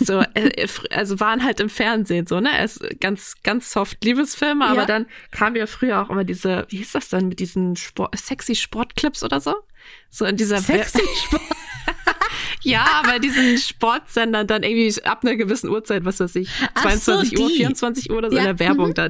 so 0.00 0.20
äh, 0.34 0.48
äh, 0.48 0.68
also 0.90 1.20
waren 1.20 1.44
halt 1.44 1.60
im 1.60 1.68
Fernsehen 1.68 2.26
so 2.26 2.40
ne 2.40 2.48
es 2.58 2.80
ganz 3.00 3.34
ganz 3.42 3.70
soft 3.70 4.02
Liebesfilme 4.02 4.64
aber 4.64 4.80
Ja. 4.80 4.86
dann 4.86 5.06
kamen 5.30 5.56
ja 5.56 5.66
früher 5.66 6.00
auch 6.00 6.08
immer 6.10 6.24
diese 6.24 6.64
wie 6.70 6.78
hieß 6.78 6.92
das 6.92 7.10
dann 7.10 7.28
mit 7.28 7.38
diesen 7.38 7.76
Sport, 7.76 8.16
sexy 8.18 8.54
Sportclips 8.54 9.22
oder 9.22 9.40
so 9.40 9.54
so 10.10 10.24
in 10.24 10.36
dieser 10.36 10.58
Sexy 10.58 11.00
Sport. 11.26 11.42
ja, 12.62 13.02
bei 13.04 13.18
diesen 13.18 13.56
Sportsendern 13.58 14.46
dann 14.46 14.62
irgendwie 14.62 15.02
ab 15.04 15.20
einer 15.22 15.36
gewissen 15.36 15.68
Uhrzeit, 15.70 16.04
was 16.04 16.20
weiß 16.20 16.34
ich, 16.36 16.48
Ach 16.74 16.82
so, 16.92 17.12
22 17.22 17.38
Uhr, 17.38 17.48
die. 17.48 17.56
24 17.56 18.10
Uhr 18.10 18.18
oder 18.18 18.30
so 18.30 18.36
Ja, 18.36 18.42
in 18.42 18.46
der 18.46 18.58
Werbung 18.58 18.88
mhm. 18.90 18.94
da. 18.94 19.08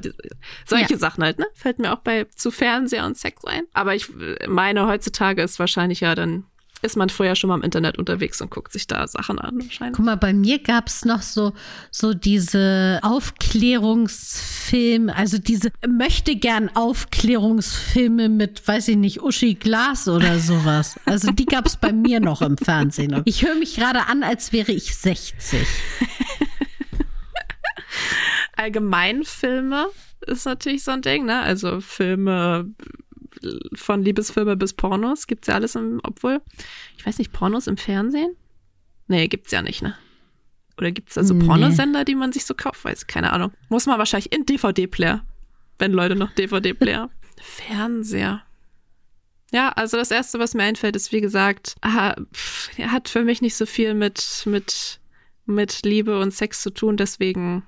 Solche 0.67 0.93
Ja. 0.95 0.99
Sachen 0.99 1.25
halt, 1.25 1.39
ne? 1.39 1.47
Fällt 1.55 1.79
mir 1.79 1.93
auch 1.93 2.01
bei 2.01 2.25
zu 2.25 2.51
Fernseher 2.51 3.05
und 3.07 3.17
Sex 3.17 3.45
ein. 3.45 3.65
Aber 3.73 3.95
ich 3.95 4.09
meine, 4.49 4.87
heutzutage 4.87 5.43
ist 5.43 5.59
wahrscheinlich 5.59 6.01
ja 6.01 6.15
dann, 6.15 6.45
ist 6.83 6.97
man 6.97 7.09
vorher 7.09 7.37
schon 7.37 7.49
mal 7.49 7.57
im 7.57 7.63
Internet 7.63 7.99
unterwegs 7.99 8.41
und 8.41 8.51
guckt 8.51 8.73
sich 8.73 8.87
da 8.87 9.07
Sachen 9.07 9.39
an 9.39 9.61
wahrscheinlich. 9.63 9.97
Guck 9.97 10.05
mal, 10.05 10.17
bei 10.17 10.33
mir 10.33 10.63
gab's 10.63 11.05
noch 11.05 11.23
so, 11.23 11.53
so 11.91 12.15
diese 12.15 13.01
Aufklärungsfilme, 13.03 15.15
also 15.15 15.39
diese 15.39 15.71
möchte 15.87 16.37
gern 16.37 16.71
Aufklärungsfilme 16.75 18.29
mit, 18.29 18.67
weiß 18.67 18.89
ich 18.89 18.97
nicht, 18.97 19.23
Uschi 19.23 19.55
Glas 19.55 20.09
oder 20.09 20.39
sowas. 20.39 20.99
Also 21.05 21.31
die 21.33 21.47
gab's 21.47 21.77
bei 21.77 21.93
mir 21.93 22.21
noch 22.21 22.43
im 22.43 22.57
Fernsehen. 22.57 23.09
Ich 23.29 23.45
höre 23.45 23.57
mich 23.57 23.77
gerade 23.77 24.07
an, 24.07 24.23
als 24.23 24.53
wäre 24.53 24.73
ich 24.73 24.97
60. 24.97 25.67
Allgemein 28.57 29.25
Filme 29.25 29.89
ist 30.27 30.47
natürlich 30.47 30.85
so 30.85 30.93
ein 30.93 31.03
Ding, 31.03 31.27
ne? 31.27 31.41
Also 31.41 31.81
Filme 31.81 32.71
von 33.75 34.03
Liebesfilme 34.03 34.57
bis 34.57 34.73
Pornos 34.75 35.27
gibt's 35.27 35.49
ja 35.49 35.55
alles 35.55 35.75
im, 35.75 36.01
obwohl, 36.03 36.41
ich 36.97 37.07
weiß 37.07 37.19
nicht, 37.19 37.33
Pornos 37.33 37.67
im 37.67 37.77
Fernsehen? 37.77 38.37
Nee, 39.07 39.29
gibt's 39.29 39.51
ja 39.53 39.63
nicht, 39.63 39.83
ne? 39.83 39.95
Oder 40.77 40.93
gibt's 40.93 41.15
da 41.15 41.25
so 41.25 41.35
Nee. 41.35 41.47
Pornosender, 41.47 42.05
die 42.05 42.15
man 42.15 42.33
sich 42.33 42.45
so 42.45 42.55
kauft? 42.55 42.85
Weiß 42.85 43.07
keine 43.07 43.33
Ahnung. 43.33 43.53
Muss 43.69 43.87
man 43.87 43.99
wahrscheinlich 43.99 44.33
in 44.33 44.47
DVD-Player, 44.47 45.25
wenn 45.79 45.93
Leute 45.93 46.15
noch 46.15 46.33
DVD-Player. 46.33 47.11
Fernseher. 47.43 48.43
Ja, 49.53 49.71
also 49.71 49.97
das 49.97 50.11
erste, 50.11 50.39
was 50.39 50.55
mir 50.55 50.65
einfällt, 50.65 50.95
ist 50.95 51.11
wie 51.11 51.21
gesagt, 51.21 51.77
ah, 51.81 52.15
pff, 52.33 52.71
er 52.79 52.93
hat 52.93 53.09
für 53.09 53.25
mich 53.25 53.41
nicht 53.41 53.57
so 53.57 53.67
viel 53.67 53.95
mit 53.95 54.43
mit 54.45 55.01
mit 55.47 55.81
Liebe 55.85 56.21
und 56.21 56.35
Sex 56.35 56.63
zu 56.63 56.71
tun, 56.71 56.99
deswegen 56.99 57.65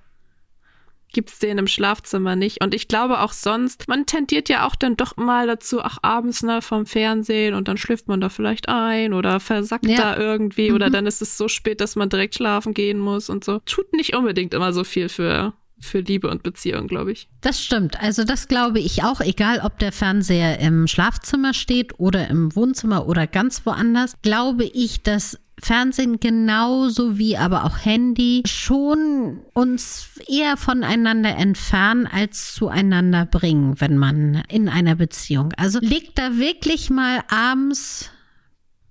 gibt's 1.12 1.38
den 1.38 1.58
im 1.58 1.66
Schlafzimmer 1.66 2.36
nicht. 2.36 2.62
Und 2.62 2.74
ich 2.74 2.88
glaube 2.88 3.20
auch 3.20 3.32
sonst, 3.32 3.88
man 3.88 4.06
tendiert 4.06 4.48
ja 4.48 4.66
auch 4.66 4.74
dann 4.76 4.96
doch 4.96 5.16
mal 5.16 5.46
dazu, 5.46 5.80
ach, 5.82 5.98
abends 6.02 6.42
ne, 6.42 6.62
vom 6.62 6.86
Fernsehen 6.86 7.54
und 7.54 7.68
dann 7.68 7.76
schläft 7.76 8.08
man 8.08 8.20
da 8.20 8.28
vielleicht 8.28 8.68
ein 8.68 9.12
oder 9.12 9.40
versackt 9.40 9.86
Ja. 9.86 9.96
da 9.96 10.16
irgendwie 10.16 10.72
oder 10.72 10.90
dann 10.90 11.06
ist 11.06 11.22
es 11.22 11.36
so 11.36 11.48
spät, 11.48 11.80
dass 11.80 11.96
man 11.96 12.08
direkt 12.08 12.34
schlafen 12.36 12.74
gehen 12.74 12.98
muss 12.98 13.28
und 13.30 13.44
so. 13.44 13.60
Tut 13.66 13.92
nicht 13.92 14.14
unbedingt 14.14 14.54
immer 14.54 14.72
so 14.72 14.84
viel 14.84 15.08
für, 15.08 15.52
für 15.78 16.00
Liebe 16.00 16.28
und 16.28 16.42
Beziehung, 16.42 16.86
glaube 16.86 17.12
ich. 17.12 17.28
Das 17.40 17.62
stimmt. 17.62 18.00
Also 18.00 18.24
das 18.24 18.48
glaube 18.48 18.80
ich 18.80 19.02
auch, 19.02 19.20
egal 19.20 19.60
ob 19.64 19.78
der 19.78 19.92
Fernseher 19.92 20.58
im 20.60 20.86
Schlafzimmer 20.86 21.54
steht 21.54 21.98
oder 21.98 22.28
im 22.28 22.54
Wohnzimmer 22.54 23.06
oder 23.06 23.26
ganz 23.26 23.64
woanders, 23.66 24.14
glaube 24.22 24.64
ich, 24.64 25.02
dass 25.02 25.38
Fernsehen 25.60 26.20
genauso 26.20 27.18
wie 27.18 27.36
aber 27.36 27.64
auch 27.64 27.84
Handy 27.84 28.42
schon 28.46 29.40
uns 29.52 30.10
eher 30.26 30.56
voneinander 30.56 31.36
entfernen 31.36 32.06
als 32.06 32.54
zueinander 32.54 33.26
bringen, 33.26 33.80
wenn 33.80 33.96
man 33.96 34.42
in 34.48 34.68
einer 34.68 34.96
Beziehung. 34.96 35.52
Also 35.56 35.78
legt 35.80 36.18
da 36.18 36.36
wirklich 36.38 36.90
mal 36.90 37.22
abends 37.28 38.10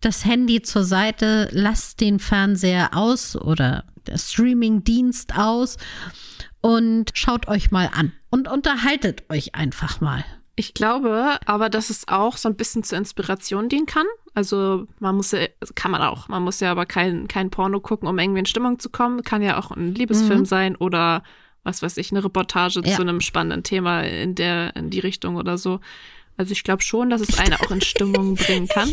das 0.02 0.26
Handy 0.26 0.62
zur 0.62 0.84
Seite, 0.84 1.50
lasst 1.52 2.02
den 2.02 2.20
Fernseher 2.20 2.96
aus 2.96 3.36
oder 3.36 3.84
der 4.08 4.18
Streamingdienst 4.18 5.38
aus 5.38 5.78
und 6.62 7.12
schaut 7.14 7.48
euch 7.48 7.72
mal 7.72 7.90
an 7.94 8.14
und 8.30 8.48
unterhaltet 8.48 9.24
euch 9.30 9.56
einfach 9.56 10.02
mal. 10.02 10.24
Ich 10.60 10.74
glaube 10.74 11.40
aber, 11.46 11.70
dass 11.70 11.90
es 11.90 12.10
auch 12.10 12.36
so 12.36 12.50
ein 12.50 12.56
bisschen 12.58 12.84
zur 12.84 12.98
Inspiration 12.98 13.70
dienen 13.70 13.86
kann. 13.86 14.06
Also 14.34 14.88
man 15.00 15.16
muss 15.16 15.32
ja, 15.32 15.40
also 15.62 15.74
kann 15.74 15.90
man 15.90 16.02
auch, 16.02 16.28
man 16.28 16.44
muss 16.44 16.60
ja 16.60 16.70
aber 16.70 16.86
kein, 16.86 17.30
kein 17.30 17.50
Porno 17.50 17.80
gucken, 17.80 18.10
um 18.10 18.20
irgendwie 18.20 18.40
in 18.40 18.46
Stimmung 18.46 18.78
zu 18.78 18.90
kommen. 18.90 19.24
Kann 19.24 19.42
ja 19.42 19.58
auch 19.58 19.72
ein 19.72 19.96
Liebesfilm 19.96 20.44
sein 20.44 20.76
oder 20.76 21.24
was 21.64 21.82
weiß 21.82 21.96
ich, 21.96 22.12
eine 22.12 22.26
Reportage 22.26 22.82
Ja. 22.84 22.94
zu 22.94 23.04
einem 23.04 23.22
spannenden 23.22 23.64
Thema 23.64 24.02
in 24.02 24.36
der, 24.36 24.76
in 24.76 24.90
die 24.90 25.00
Richtung 25.00 25.38
oder 25.38 25.58
so. 25.58 25.80
Also 26.36 26.52
ich 26.52 26.64
glaube 26.66 26.84
schon, 26.84 27.10
dass 27.10 27.22
es 27.22 27.40
eine 27.40 27.58
auch 27.62 27.72
in 27.72 27.80
Stimmung 27.80 28.36
bringen 28.36 28.68
kann. 28.68 28.90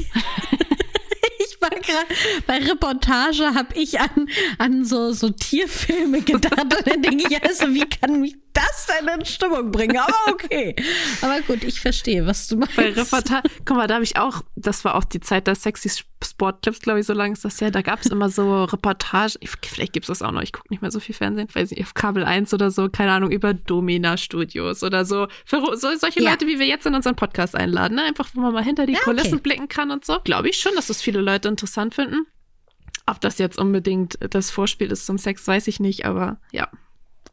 Ich 1.39 1.61
war 1.61 1.71
gerade 1.71 2.07
bei 2.47 2.59
Reportage 2.59 3.55
habe 3.57 3.75
ich 3.75 3.99
an, 3.99 4.29
an 4.59 4.85
so, 4.85 5.11
so 5.13 5.31
Tierfilme 5.31 6.21
gedacht 6.23 6.63
und 6.63 6.87
dann 6.87 7.03
denke 7.03 7.25
ich, 7.29 7.43
also 7.43 7.75
wie 7.75 7.89
kann 7.89 8.21
mich 8.21 8.37
das 8.57 8.87
denn 8.87 9.09
in 9.09 9.25
Stimmung 9.25 9.71
bringen? 9.71 9.97
Aber 9.99 10.15
okay. 10.33 10.75
Aber 11.23 11.41
gut, 11.43 11.63
ich 11.65 11.81
verstehe, 11.81 12.27
was 12.27 12.49
du 12.49 12.57
meinst. 12.57 12.77
Bei 12.77 12.91
Reportage, 12.91 13.49
guck 13.65 13.77
mal, 13.77 13.87
da 13.87 13.95
habe 13.95 14.05
ich 14.05 14.17
auch, 14.17 14.43
das 14.57 14.85
war 14.85 14.95
auch 14.95 15.05
die 15.05 15.21
Zeit 15.21 15.47
der 15.47 15.55
sexy 15.55 15.91
Sportclips, 16.25 16.81
glaube 16.81 17.01
ich, 17.01 17.07
so 17.07 17.13
lange 17.13 17.35
ist 17.35 17.45
das 17.45 17.61
ja. 17.61 17.71
Da 17.71 17.83
gab 17.83 18.01
es 18.01 18.07
immer 18.07 18.31
so 18.31 18.65
Reportage, 18.65 19.37
ich- 19.41 19.51
vielleicht 19.63 19.93
gibt's 19.93 20.09
das 20.09 20.23
auch 20.23 20.33
noch, 20.33 20.43
ich 20.43 20.53
gucke 20.53 20.69
nicht 20.71 20.81
mehr 20.83 20.91
so 20.91 20.99
viel 20.99 21.15
Fernsehen, 21.15 21.47
weiß 21.53 21.71
nicht, 21.71 21.83
auf 21.83 21.95
Kabel 21.95 22.25
1 22.25 22.53
oder 22.55 22.71
so, 22.71 22.89
keine 22.89 23.13
Ahnung, 23.13 23.31
über 23.31 23.55
Domina-Studios 23.55 24.83
oder 24.83 25.05
so. 25.05 25.29
Für 25.45 25.61
so 25.77 25.95
solche 25.97 26.23
Ja. 26.23 26.31
Leute, 26.31 26.47
wie 26.47 26.59
wir 26.59 26.67
jetzt 26.67 26.87
in 26.87 26.95
unseren 26.95 27.17
Podcast 27.17 27.55
einladen, 27.55 27.97
ne? 27.97 28.03
Einfach, 28.05 28.29
wo 28.35 28.41
man 28.41 28.53
mal 28.55 28.65
hinter 28.65 28.87
die 28.87 28.95
Ja, 28.95 28.99
okay. 29.01 29.11
Kulissen 29.11 29.41
blicken 29.41 29.69
kann 29.69 29.91
und 29.91 30.05
so. 30.05 30.19
Glaube 30.25 30.49
ich 30.49 30.57
schon, 30.59 30.75
dass 30.75 30.87
das 30.87 31.03
viele 31.03 31.21
Leute 31.21 31.49
interessant 31.49 31.95
finden. 31.95 32.27
Ob 33.07 33.21
das 33.21 33.39
jetzt 33.39 33.59
unbedingt 33.59 34.17
das 34.31 34.51
Vorspiel 34.51 34.91
ist 34.91 35.07
zum 35.07 35.19
Sex, 35.19 35.47
weiß 35.47 35.69
ich 35.69 35.79
nicht, 35.81 36.07
aber 36.07 36.41
ja. 36.51 36.69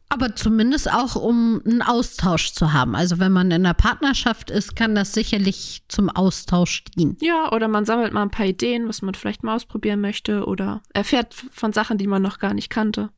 Aber 0.08 0.36
zumindest 0.36 0.92
auch, 0.92 1.16
um 1.16 1.60
einen 1.64 1.82
Austausch 1.82 2.52
zu 2.52 2.72
haben. 2.72 2.94
Also 2.94 3.18
wenn 3.18 3.32
man 3.32 3.48
in 3.50 3.64
einer 3.64 3.74
Partnerschaft 3.74 4.50
ist, 4.50 4.76
kann 4.76 4.94
das 4.94 5.12
sicherlich 5.12 5.82
zum 5.88 6.08
Austausch 6.08 6.84
dienen. 6.96 7.16
Ja, 7.20 7.50
oder 7.52 7.66
man 7.68 7.84
sammelt 7.84 8.12
mal 8.12 8.22
ein 8.22 8.30
paar 8.30 8.46
Ideen, 8.46 8.86
was 8.88 9.02
man 9.02 9.14
vielleicht 9.14 9.42
mal 9.42 9.56
ausprobieren 9.56 10.00
möchte 10.00 10.46
oder 10.46 10.82
erfährt 10.92 11.34
von 11.50 11.72
Sachen, 11.72 11.98
die 11.98 12.06
man 12.06 12.22
noch 12.22 12.38
gar 12.38 12.54
nicht 12.54 12.70
kannte. 12.70 13.10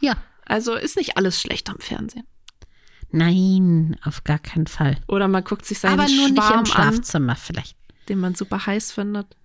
Ja. 0.00 0.16
Also 0.46 0.74
ist 0.74 0.96
nicht 0.96 1.16
alles 1.16 1.40
schlecht 1.40 1.70
am 1.70 1.78
Fernsehen. 1.78 2.26
Nein, 3.12 3.96
auf 4.04 4.24
gar 4.24 4.38
keinen 4.38 4.66
Fall. 4.66 4.96
Oder 5.06 5.28
man 5.28 5.44
guckt 5.44 5.64
sich 5.64 5.78
seinen 5.78 5.98
Aber 5.98 6.08
nur 6.08 6.28
nicht 6.28 6.42
Schwarm 6.42 6.60
im 6.60 6.66
Schlafzimmer 6.66 7.36
vielleicht. 7.36 7.76
an, 7.88 7.94
den 8.08 8.20
man 8.20 8.34
super 8.34 8.66
heiß 8.66 8.92
findet. 8.92 9.36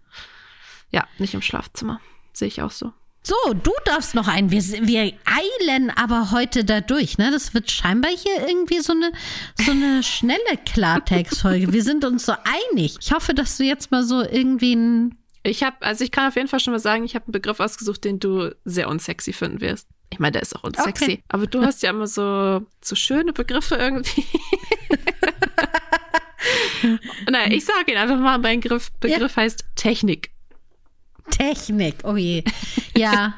Ja, 0.92 1.06
nicht 1.20 1.34
im 1.34 1.42
Schlafzimmer. 1.42 2.00
Sehe 2.34 2.48
ich 2.48 2.62
auch 2.62 2.72
so. 2.72 2.94
So, 3.26 3.54
du 3.56 3.72
darfst 3.86 4.14
noch 4.14 4.28
ein. 4.28 4.52
Wir, 4.52 4.62
wir 4.62 5.02
eilen 5.26 5.90
aber 5.90 6.30
heute 6.30 6.64
da 6.64 6.80
durch, 6.80 7.18
ne? 7.18 7.32
Das 7.32 7.56
wird 7.56 7.72
scheinbar 7.72 8.12
hier 8.12 8.48
irgendwie 8.48 8.82
so 8.82 8.94
eine, 8.94 9.12
so 9.56 9.72
eine 9.72 10.04
schnelle 10.04 10.58
Klartext-Folge. 10.64 11.74
Wir 11.74 11.82
sind 11.82 12.06
uns 12.06 12.28
so 12.28 12.34
einig. 12.44 12.98
Ich 13.02 13.12
hoffe, 13.14 13.34
dass 13.34 13.58
du 13.58 13.64
jetzt 13.64 13.90
mal 13.90 14.04
so 14.04 14.22
irgendwie 14.22 14.76
ein. 14.76 15.18
Ich 15.42 15.64
habe, 15.64 15.76
also 15.80 16.04
ich 16.04 16.12
kann 16.12 16.28
auf 16.28 16.36
jeden 16.36 16.48
Fall 16.48 16.60
schon 16.60 16.74
mal 16.74 16.80
sagen, 16.80 17.04
ich 17.04 17.16
habe 17.16 17.26
einen 17.26 17.32
Begriff 17.32 17.60
ausgesucht, 17.60 18.04
den 18.04 18.20
du 18.20 18.56
sehr 18.64 18.88
unsexy 18.90 19.34
finden 19.34 19.60
wirst. 19.60 19.88
Ich 20.12 20.20
meine, 20.20 20.34
der 20.34 20.44
ist 20.44 20.56
auch 20.56 20.64
unsexy. 20.64 21.04
Okay. 21.04 21.24
Aber 21.28 21.48
du 21.48 21.64
hast 21.64 21.82
ja 21.82 21.90
immer 21.90 22.06
so, 22.06 22.62
so 22.80 22.96
schöne 22.96 23.34
Begriffe 23.34 23.74
irgendwie. 23.74 24.24
naja, 27.32 27.52
ich 27.52 27.66
sage 27.66 27.92
ihn 27.92 27.98
einfach 27.98 28.20
mal. 28.20 28.38
Mein 28.38 28.60
Begriff, 28.60 28.92
Begriff 29.00 29.36
heißt 29.36 29.66
Technik. 29.76 30.35
Technik, 31.38 31.96
oh 32.04 32.16
je. 32.16 32.44
Ja. 32.98 33.34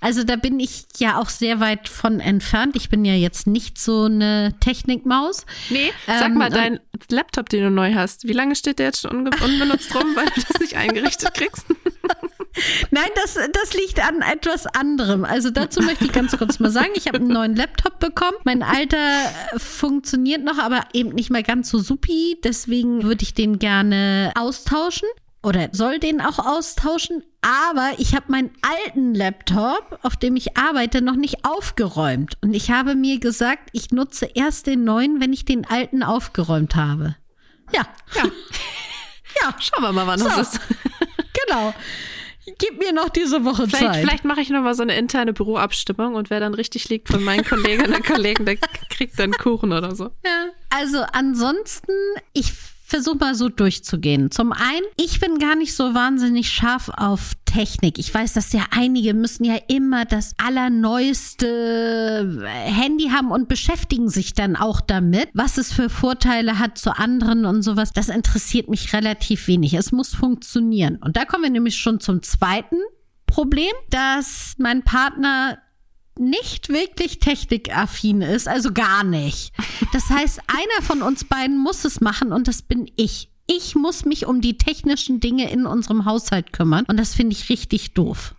Also 0.00 0.22
da 0.22 0.36
bin 0.36 0.60
ich 0.60 0.84
ja 0.98 1.18
auch 1.18 1.30
sehr 1.30 1.60
weit 1.60 1.88
von 1.88 2.20
entfernt. 2.20 2.76
Ich 2.76 2.90
bin 2.90 3.06
ja 3.06 3.14
jetzt 3.14 3.46
nicht 3.46 3.78
so 3.78 4.04
eine 4.04 4.54
Technikmaus. 4.60 5.46
Nee, 5.70 5.92
sag 6.06 6.26
Ähm, 6.26 6.34
mal, 6.34 6.50
dein 6.50 6.78
Laptop, 7.08 7.48
den 7.48 7.62
du 7.62 7.70
neu 7.70 7.94
hast, 7.94 8.28
wie 8.28 8.34
lange 8.34 8.54
steht 8.54 8.78
der 8.78 8.86
jetzt 8.88 9.00
schon 9.00 9.26
unbenutzt 9.26 9.94
rum, 9.94 10.14
weil 10.14 10.26
du 10.26 10.42
das 10.42 10.60
nicht 10.60 10.76
eingerichtet 10.76 11.32
kriegst? 11.32 11.64
Nein, 12.90 13.08
das, 13.16 13.34
das 13.34 13.72
liegt 13.72 13.98
an 13.98 14.20
etwas 14.20 14.66
anderem. 14.66 15.24
Also 15.24 15.48
dazu 15.48 15.80
möchte 15.80 16.04
ich 16.04 16.12
ganz 16.12 16.36
kurz 16.36 16.60
mal 16.60 16.70
sagen, 16.70 16.90
ich 16.94 17.06
habe 17.08 17.16
einen 17.18 17.28
neuen 17.28 17.56
Laptop 17.56 17.98
bekommen. 17.98 18.36
Mein 18.44 18.62
alter 18.62 18.96
äh, 19.54 19.58
funktioniert 19.58 20.44
noch, 20.44 20.58
aber 20.58 20.82
eben 20.92 21.14
nicht 21.14 21.30
mehr 21.30 21.42
ganz 21.42 21.70
so 21.70 21.78
supi. 21.78 22.38
Deswegen 22.44 23.04
würde 23.04 23.22
ich 23.22 23.32
den 23.32 23.58
gerne 23.58 24.32
austauschen. 24.36 25.08
Oder 25.44 25.68
soll 25.72 25.98
den 25.98 26.20
auch 26.20 26.38
austauschen. 26.38 27.22
Aber 27.42 27.92
ich 27.98 28.14
habe 28.14 28.32
meinen 28.32 28.50
alten 28.62 29.14
Laptop, 29.14 29.98
auf 30.02 30.16
dem 30.16 30.36
ich 30.36 30.56
arbeite, 30.56 31.02
noch 31.02 31.16
nicht 31.16 31.44
aufgeräumt. 31.44 32.36
Und 32.42 32.54
ich 32.54 32.70
habe 32.70 32.94
mir 32.94 33.20
gesagt, 33.20 33.68
ich 33.72 33.90
nutze 33.90 34.26
erst 34.34 34.66
den 34.66 34.84
neuen, 34.84 35.20
wenn 35.20 35.32
ich 35.32 35.44
den 35.44 35.66
alten 35.66 36.02
aufgeräumt 36.02 36.74
habe. 36.74 37.16
Ja, 37.72 37.82
Ja. 38.14 38.22
ja, 39.42 39.54
Schauen 39.60 39.82
wir 39.82 39.92
mal, 39.92 40.06
wann 40.06 40.18
So. 40.18 40.28
das 40.28 40.54
ist. 40.54 40.60
genau. 41.46 41.74
Gib 42.58 42.78
mir 42.78 42.92
noch 42.92 43.08
diese 43.08 43.44
Woche 43.44 43.66
Vielleicht, 43.68 43.84
Zeit. 43.86 43.96
vielleicht 43.96 44.24
mache 44.26 44.40
ich 44.42 44.50
noch 44.50 44.62
mal 44.62 44.74
so 44.74 44.82
eine 44.82 44.96
interne 44.96 45.32
Büroabstimmung 45.32 46.14
und 46.14 46.28
wer 46.28 46.40
dann 46.40 46.52
richtig 46.52 46.88
liegt 46.90 47.08
von 47.08 47.24
meinen 47.24 47.42
Kolleginnen 47.44 47.94
und 47.94 48.04
Kollegen, 48.04 48.44
der 48.44 48.56
kriegt 48.90 49.18
dann 49.18 49.32
Kuchen 49.32 49.72
oder 49.72 49.94
so. 49.96 50.10
Ja. 50.24 50.48
Also 50.68 50.98
ansonsten, 51.12 51.92
ich 52.34 52.52
versuche 52.84 53.16
mal 53.16 53.34
so 53.34 53.48
durchzugehen. 53.48 54.30
Zum 54.30 54.52
einen, 54.52 54.84
ich 54.96 55.18
bin 55.18 55.38
gar 55.38 55.56
nicht 55.56 55.74
so 55.74 55.94
wahnsinnig 55.94 56.50
scharf 56.50 56.90
auf 56.94 57.32
Technik. 57.46 57.98
Ich 57.98 58.12
weiß, 58.12 58.34
dass 58.34 58.52
ja 58.52 58.66
einige 58.70 59.14
müssen 59.14 59.44
ja 59.44 59.56
immer 59.68 60.04
das 60.04 60.34
allerneueste 60.36 61.46
Handy 62.46 63.08
haben 63.08 63.30
und 63.30 63.48
beschäftigen 63.48 64.10
sich 64.10 64.34
dann 64.34 64.56
auch 64.56 64.82
damit, 64.82 65.30
was 65.32 65.56
es 65.56 65.72
für 65.72 65.88
Vorteile 65.88 66.58
hat 66.58 66.76
zu 66.76 66.96
anderen 66.96 67.46
und 67.46 67.62
sowas. 67.62 67.92
Das 67.92 68.10
interessiert 68.10 68.68
mich 68.68 68.92
relativ 68.92 69.48
wenig. 69.48 69.72
Es 69.74 69.90
muss 69.90 70.14
funktionieren. 70.14 70.96
Und 70.96 71.16
da 71.16 71.24
kommen 71.24 71.44
wir 71.44 71.50
nämlich 71.50 71.78
schon 71.78 72.00
zum 72.00 72.22
zweiten 72.22 72.76
Problem, 73.26 73.72
dass 73.90 74.54
mein 74.58 74.82
Partner 74.82 75.58
nicht 76.18 76.68
wirklich 76.68 77.18
technikaffin 77.18 78.22
ist, 78.22 78.48
also 78.48 78.72
gar 78.72 79.04
nicht. 79.04 79.52
Das 79.92 80.10
heißt, 80.10 80.40
einer 80.46 80.86
von 80.86 81.02
uns 81.02 81.24
beiden 81.24 81.58
muss 81.58 81.84
es 81.84 82.00
machen 82.00 82.32
und 82.32 82.48
das 82.48 82.62
bin 82.62 82.90
ich. 82.96 83.30
Ich 83.46 83.74
muss 83.74 84.04
mich 84.04 84.26
um 84.26 84.40
die 84.40 84.56
technischen 84.56 85.20
Dinge 85.20 85.50
in 85.50 85.66
unserem 85.66 86.06
Haushalt 86.06 86.52
kümmern 86.52 86.84
und 86.86 86.98
das 86.98 87.14
finde 87.14 87.36
ich 87.36 87.50
richtig 87.50 87.92
doof. 87.92 88.34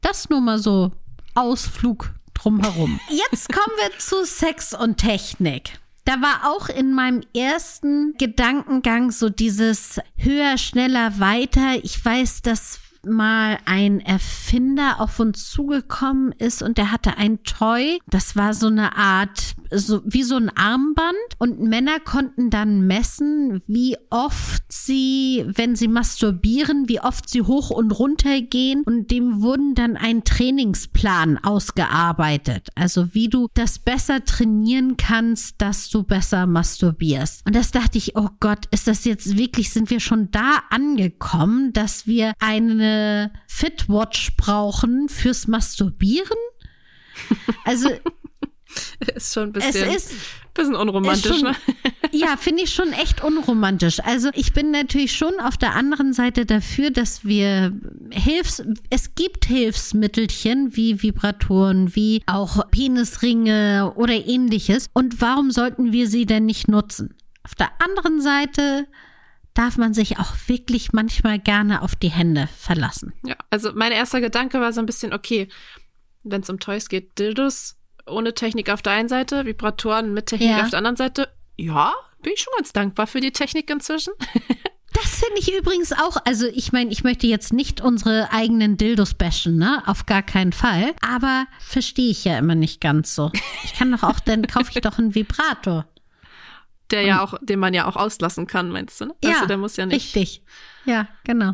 Das 0.00 0.28
nur 0.30 0.40
mal 0.40 0.58
so 0.58 0.92
Ausflug 1.34 2.10
drumherum. 2.34 2.98
Jetzt 3.08 3.52
kommen 3.52 3.76
wir 3.76 3.98
zu 3.98 4.24
Sex 4.24 4.74
und 4.74 4.96
Technik. 4.96 5.78
Da 6.04 6.22
war 6.22 6.50
auch 6.50 6.70
in 6.70 6.94
meinem 6.94 7.22
ersten 7.36 8.14
Gedankengang 8.16 9.10
so 9.10 9.28
dieses 9.28 10.00
höher, 10.16 10.56
schneller, 10.56 11.20
weiter. 11.20 11.84
Ich 11.84 12.02
weiß, 12.02 12.42
dass 12.42 12.80
mal 13.08 13.58
ein 13.64 14.00
Erfinder 14.00 15.00
auf 15.00 15.20
uns 15.20 15.50
zugekommen 15.50 16.32
ist 16.32 16.62
und 16.62 16.78
der 16.78 16.92
hatte 16.92 17.16
ein 17.16 17.42
Toy. 17.42 17.98
Das 18.06 18.36
war 18.36 18.54
so 18.54 18.66
eine 18.66 18.96
Art, 18.96 19.54
so 19.70 20.02
wie 20.04 20.22
so 20.22 20.36
ein 20.36 20.50
Armband 20.50 21.16
und 21.38 21.60
Männer 21.60 22.00
konnten 22.00 22.50
dann 22.50 22.86
messen, 22.86 23.62
wie 23.66 23.96
oft 24.10 24.62
sie, 24.68 25.44
wenn 25.46 25.76
sie 25.76 25.88
masturbieren, 25.88 26.88
wie 26.88 27.00
oft 27.00 27.28
sie 27.28 27.42
hoch 27.42 27.70
und 27.70 27.90
runter 27.92 28.40
gehen 28.40 28.82
und 28.84 29.10
dem 29.10 29.42
wurden 29.42 29.74
dann 29.74 29.96
ein 29.96 30.24
Trainingsplan 30.24 31.38
ausgearbeitet. 31.38 32.68
Also 32.74 33.14
wie 33.14 33.28
du 33.28 33.48
das 33.54 33.78
besser 33.78 34.24
trainieren 34.24 34.96
kannst, 34.96 35.60
dass 35.60 35.90
du 35.90 36.02
besser 36.02 36.46
masturbierst. 36.46 37.46
Und 37.46 37.54
das 37.54 37.70
dachte 37.70 37.98
ich, 37.98 38.16
oh 38.16 38.28
Gott, 38.40 38.66
ist 38.70 38.88
das 38.88 39.04
jetzt 39.04 39.36
wirklich, 39.36 39.70
sind 39.70 39.90
wir 39.90 40.00
schon 40.00 40.30
da 40.30 40.62
angekommen, 40.70 41.72
dass 41.72 42.06
wir 42.06 42.32
eine 42.38 43.32
Fitwatch 43.46 44.36
brauchen 44.36 45.08
fürs 45.08 45.46
Masturbieren? 45.46 46.38
Also 47.64 47.90
Ist 49.14 49.32
schon 49.34 49.44
ein 49.44 49.52
bisschen, 49.52 49.90
ist 49.90 50.12
bisschen 50.54 50.74
unromantisch, 50.74 51.38
schon- 51.38 51.42
ne? 51.42 51.56
ja, 52.12 52.36
finde 52.36 52.64
ich 52.64 52.74
schon 52.74 52.92
echt 52.92 53.22
unromantisch. 53.22 54.00
Also 54.00 54.30
ich 54.34 54.52
bin 54.52 54.70
natürlich 54.70 55.16
schon 55.16 55.40
auf 55.40 55.56
der 55.56 55.74
anderen 55.74 56.12
Seite 56.12 56.44
dafür, 56.46 56.90
dass 56.90 57.24
wir 57.24 57.72
Hilfs, 58.10 58.62
es 58.90 59.14
gibt 59.14 59.46
Hilfsmittelchen 59.46 60.76
wie 60.76 61.02
Vibratoren, 61.02 61.94
wie 61.94 62.22
auch 62.26 62.68
Penisringe 62.70 63.92
oder 63.96 64.14
ähnliches. 64.14 64.90
Und 64.92 65.20
warum 65.20 65.50
sollten 65.50 65.92
wir 65.92 66.08
sie 66.08 66.26
denn 66.26 66.46
nicht 66.46 66.68
nutzen? 66.68 67.14
Auf 67.44 67.54
der 67.54 67.70
anderen 67.80 68.20
Seite 68.20 68.86
darf 69.54 69.76
man 69.78 69.94
sich 69.94 70.18
auch 70.18 70.34
wirklich 70.46 70.92
manchmal 70.92 71.38
gerne 71.38 71.82
auf 71.82 71.96
die 71.96 72.10
Hände 72.10 72.48
verlassen. 72.58 73.12
Ja, 73.24 73.36
also 73.50 73.72
mein 73.74 73.92
erster 73.92 74.20
Gedanke 74.20 74.60
war 74.60 74.72
so 74.72 74.80
ein 74.80 74.86
bisschen, 74.86 75.12
okay, 75.12 75.48
wenn 76.22 76.42
es 76.42 76.50
um 76.50 76.60
Toys 76.60 76.88
geht, 76.88 77.18
Dildos 77.18 77.77
ohne 78.10 78.34
Technik 78.34 78.70
auf 78.70 78.82
der 78.82 78.92
einen 78.92 79.08
Seite, 79.08 79.44
Vibratoren 79.46 80.12
mit 80.14 80.26
Technik 80.26 80.50
Ja. 80.50 80.62
auf 80.62 80.70
der 80.70 80.78
anderen 80.78 80.96
Seite. 80.96 81.28
Ja, 81.56 81.92
bin 82.22 82.32
ich 82.34 82.40
schon 82.40 82.52
ganz 82.56 82.72
dankbar 82.72 83.06
für 83.06 83.20
die 83.20 83.32
Technik 83.32 83.70
inzwischen. 83.70 84.12
Das 84.94 85.16
finde 85.20 85.38
ich 85.38 85.54
übrigens 85.56 85.92
auch, 85.92 86.16
also 86.24 86.46
ich 86.46 86.72
meine, 86.72 86.90
ich 86.90 87.04
möchte 87.04 87.26
jetzt 87.28 87.52
nicht 87.52 87.80
unsere 87.82 88.32
eigenen 88.32 88.78
Dildos 88.78 89.14
bashen, 89.14 89.56
ne? 89.56 89.82
Auf 89.86 90.06
gar 90.06 90.22
keinen 90.22 90.52
Fall. 90.52 90.92
Aber 91.06 91.46
verstehe 91.60 92.10
ich 92.10 92.24
ja 92.24 92.36
immer 92.38 92.54
nicht 92.56 92.80
ganz 92.80 93.14
so. 93.14 93.30
Ich 93.64 93.74
kann 93.74 93.92
doch 93.92 94.02
auch, 94.02 94.18
dann 94.18 94.44
kaufe 94.48 94.72
ich 94.74 94.80
doch 94.80 94.98
einen 94.98 95.14
Vibrator. 95.14 95.86
Der 96.90 97.02
ja 97.02 97.22
auch, 97.22 97.34
den 97.42 97.60
man 97.60 97.74
ja 97.74 97.86
auch 97.86 97.94
auslassen 97.96 98.46
kann, 98.48 98.70
meinst 98.70 99.00
du, 99.00 99.04
ne? 99.06 99.14
Ja, 99.22 99.34
also 99.34 99.46
der 99.46 99.58
muss 99.58 99.76
ja 99.76 99.84
nicht. 99.86 100.16
Richtig. 100.16 100.42
Ja, 100.86 101.06
genau. 101.22 101.52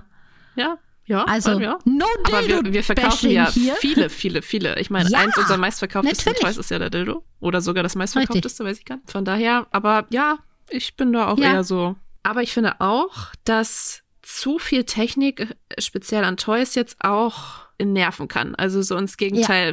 Ja, 0.55 0.79
ja. 1.07 1.25
Also, 1.25 1.59
ja. 1.61 1.79
no 1.85 2.07
Aber 2.25 2.40
Dildo 2.43 2.64
wir, 2.64 2.73
wir 2.73 2.85
verkaufen 2.85 3.31
ja 3.31 3.51
hier. 3.51 3.75
viele, 3.77 4.09
viele, 4.11 4.43
viele. 4.43 4.79
Ich 4.81 4.90
meine, 4.90 5.09
Ja, 5.11 5.19
eins 5.21 5.37
unserer 5.37 5.57
meistverkauftesten. 5.59 6.35
Toys 6.35 6.57
ist 6.57 6.71
ja 6.71 6.79
der 6.79 6.90
Dildo. 6.90 7.25
Oder 7.40 7.61
sogar 7.61 7.83
das 7.83 7.95
meistverkaufteste, 7.95 8.64
weiß 8.64 8.79
ich 8.79 8.85
gar 8.85 8.97
nicht. 8.97 9.11
Von 9.11 9.25
daher, 9.25 9.67
aber 9.71 10.07
ja, 10.11 10.38
ich 10.71 10.97
bin 10.97 11.12
da 11.12 11.29
auch 11.29 11.38
Ja. 11.38 11.53
eher 11.55 11.64
so. 11.64 11.97
Aber 12.23 12.43
ich 12.43 12.53
finde 12.53 12.81
auch, 12.81 13.11
dass 13.45 14.03
zu 14.23 14.59
viel 14.59 14.85
Technik, 14.85 15.40
äh, 15.40 15.81
speziell 15.81 16.25
an 16.25 16.37
Toys, 16.38 16.75
jetzt 16.75 16.97
auch 17.05 17.64
nerven 17.83 18.29
kann. 18.29 18.55
Also 18.55 18.81
so 18.83 18.97
ins 18.97 19.17
Gegenteil 19.19 19.73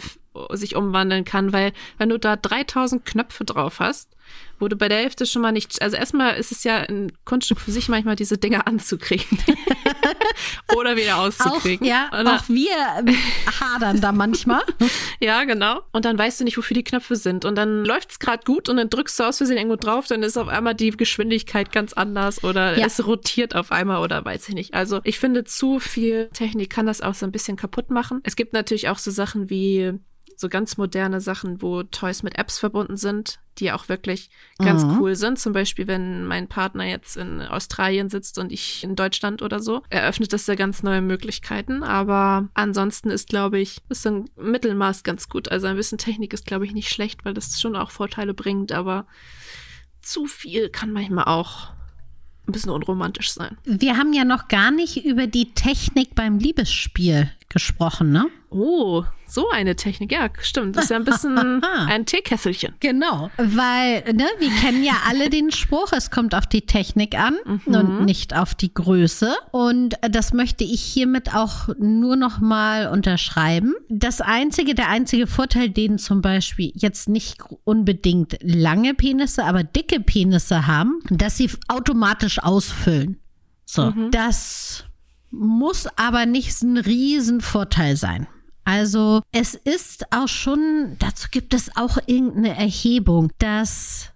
sich 0.53 0.75
umwandeln 0.75 1.23
kann, 1.23 1.53
weil 1.53 1.71
wenn 1.97 2.09
du 2.09 2.17
da 2.17 2.35
3000 2.35 3.05
Knöpfe 3.05 3.45
drauf 3.45 3.79
hast, 3.79 4.15
wo 4.59 4.67
du 4.67 4.75
bei 4.75 4.87
der 4.89 4.99
Hälfte 4.99 5.25
schon 5.25 5.41
mal 5.41 5.51
nicht, 5.51 5.81
also 5.81 5.97
erstmal 5.97 6.35
ist 6.35 6.51
es 6.51 6.63
ja 6.63 6.77
ein 6.77 7.11
Kunststück 7.25 7.59
für 7.59 7.71
sich 7.71 7.89
manchmal 7.89 8.15
diese 8.15 8.37
Dinger 8.37 8.67
anzukriegen 8.67 9.39
oder 10.75 10.95
wieder 10.95 11.17
Auch, 11.17 11.27
auszukriegen. 11.27 11.85
ja, 11.85 12.09
Oder- 12.13 12.35
auch 12.35 12.43
wir 12.47 12.75
hadern 13.59 14.01
da 14.01 14.11
manchmal. 14.11 14.61
ja, 15.19 15.43
genau. 15.43 15.81
Und 15.91 16.05
dann 16.05 16.17
weißt 16.17 16.39
du 16.39 16.43
nicht, 16.43 16.57
wofür 16.57 16.75
die 16.75 16.83
Knöpfe 16.83 17.15
sind. 17.15 17.45
Und 17.45 17.55
dann 17.55 17.83
läuft's 17.85 18.19
gerade 18.19 18.43
gut 18.45 18.69
und 18.69 18.77
dann 18.77 18.89
drückst 18.89 19.19
du 19.19 19.23
aus 19.23 19.37
Versehen 19.37 19.57
irgendwo 19.57 19.75
drauf, 19.77 20.07
dann 20.07 20.23
ist 20.23 20.37
auf 20.37 20.47
einmal 20.47 20.75
die 20.75 20.91
Geschwindigkeit 20.91 21.71
ganz 21.71 21.93
anders 21.93 22.43
oder 22.43 22.77
Ja. 22.77 22.85
es 22.85 23.05
rotiert 23.05 23.55
auf 23.55 23.71
einmal 23.71 24.01
oder 24.01 24.23
weiß 24.23 24.49
ich 24.49 24.55
nicht. 24.55 24.73
Also 24.73 25.01
ich 25.03 25.19
finde, 25.19 25.43
zu 25.43 25.79
viel 25.79 26.29
Technik 26.33 26.69
kann 26.69 26.85
das 26.85 27.01
auch 27.01 27.13
so 27.15 27.25
ein 27.25 27.31
bisschen 27.31 27.57
kaputt 27.57 27.89
machen. 27.89 28.19
Es 28.23 28.35
gibt 28.35 28.53
natürlich 28.53 28.89
auch 28.89 28.97
so 28.99 29.11
Sachen 29.11 29.49
wie 29.49 29.93
so 30.41 30.49
ganz 30.49 30.75
moderne 30.77 31.21
Sachen, 31.21 31.61
wo 31.61 31.83
Toys 31.83 32.23
mit 32.23 32.37
Apps 32.37 32.59
verbunden 32.59 32.97
sind, 32.97 33.39
die 33.59 33.71
auch 33.71 33.87
wirklich 33.87 34.29
ganz 34.57 34.83
Mhm. 34.83 34.97
cool 34.99 35.15
sind. 35.15 35.39
Zum 35.39 35.53
Beispiel, 35.53 35.87
wenn 35.87 36.25
mein 36.25 36.47
Partner 36.47 36.83
jetzt 36.85 37.15
in 37.15 37.41
Australien 37.41 38.09
sitzt 38.09 38.37
und 38.37 38.51
ich 38.51 38.83
in 38.83 38.95
Deutschland 38.95 39.41
oder 39.41 39.59
so, 39.59 39.83
eröffnet 39.89 40.33
das 40.33 40.47
ja 40.47 40.55
ganz 40.55 40.83
neue 40.83 41.01
Möglichkeiten. 41.01 41.83
Aber 41.83 42.49
ansonsten 42.53 43.09
ist, 43.09 43.29
glaube 43.29 43.59
ich, 43.59 43.81
ist 43.89 44.01
so 44.03 44.09
ein 44.09 44.29
Mittelmaß 44.35 45.03
ganz 45.03 45.29
gut. 45.29 45.49
Also 45.51 45.67
ein 45.67 45.75
bisschen 45.77 45.97
Technik 45.97 46.33
ist, 46.33 46.45
glaube 46.45 46.65
ich, 46.65 46.73
nicht 46.73 46.89
schlecht, 46.89 47.23
weil 47.23 47.33
das 47.33 47.61
schon 47.61 47.75
auch 47.75 47.91
Vorteile 47.91 48.33
bringt, 48.33 48.71
aber 48.71 49.05
zu 50.01 50.25
viel 50.25 50.69
kann 50.69 50.91
manchmal 50.91 51.25
auch 51.25 51.69
ein 52.47 52.53
bisschen 52.53 52.71
unromantisch 52.71 53.31
sein. 53.31 53.57
Wir 53.65 53.97
haben 53.97 54.13
ja 54.13 54.25
noch 54.25 54.47
gar 54.47 54.71
nicht 54.71 55.05
über 55.05 55.27
die 55.27 55.53
Technik 55.53 56.15
beim 56.15 56.39
Liebesspiel 56.39 57.31
gesprochen, 57.49 58.11
ne? 58.11 58.25
Oh, 58.53 59.05
so 59.25 59.49
eine 59.49 59.77
Technik. 59.77 60.11
Ja, 60.11 60.29
stimmt. 60.41 60.75
Das 60.75 60.85
ist 60.85 60.89
ja 60.89 60.97
ein 60.97 61.05
bisschen 61.05 61.63
ein 61.87 62.05
Teekesselchen. 62.05 62.75
Genau. 62.81 63.31
Weil, 63.37 64.03
ne, 64.13 64.25
wir 64.39 64.49
kennen 64.59 64.83
ja 64.83 64.93
alle 65.07 65.29
den 65.29 65.51
Spruch, 65.51 65.93
es 65.93 66.11
kommt 66.11 66.35
auf 66.35 66.45
die 66.47 66.65
Technik 66.65 67.17
an 67.17 67.37
und 67.65 68.03
nicht 68.03 68.35
auf 68.35 68.53
die 68.53 68.73
Größe. 68.73 69.33
Und 69.51 69.95
das 70.01 70.33
möchte 70.33 70.65
ich 70.65 70.81
hiermit 70.81 71.33
auch 71.33 71.69
nur 71.79 72.17
noch 72.17 72.41
mal 72.41 72.87
unterschreiben. 72.87 73.73
Das 73.87 74.19
einzige, 74.19 74.75
der 74.75 74.89
einzige 74.89 75.27
Vorteil, 75.27 75.69
den 75.69 75.97
zum 75.97 76.21
Beispiel 76.21 76.73
jetzt 76.75 77.07
nicht 77.07 77.41
unbedingt 77.63 78.37
lange 78.41 78.93
Penisse, 78.93 79.45
aber 79.45 79.63
dicke 79.63 80.01
Penisse 80.01 80.67
haben, 80.67 80.99
dass 81.09 81.37
sie 81.37 81.49
automatisch 81.69 82.39
ausfüllen. 82.39 83.17
So, 83.65 83.93
das 84.11 84.83
muss 85.29 85.87
aber 85.95 86.25
nicht 86.25 86.61
ein 86.61 86.77
Riesenvorteil 86.77 87.95
sein. 87.95 88.27
Also 88.63 89.21
es 89.31 89.55
ist 89.55 90.11
auch 90.13 90.27
schon, 90.27 90.95
dazu 90.99 91.27
gibt 91.31 91.53
es 91.53 91.75
auch 91.75 91.97
irgendeine 92.05 92.55
Erhebung, 92.55 93.31
dass 93.39 94.09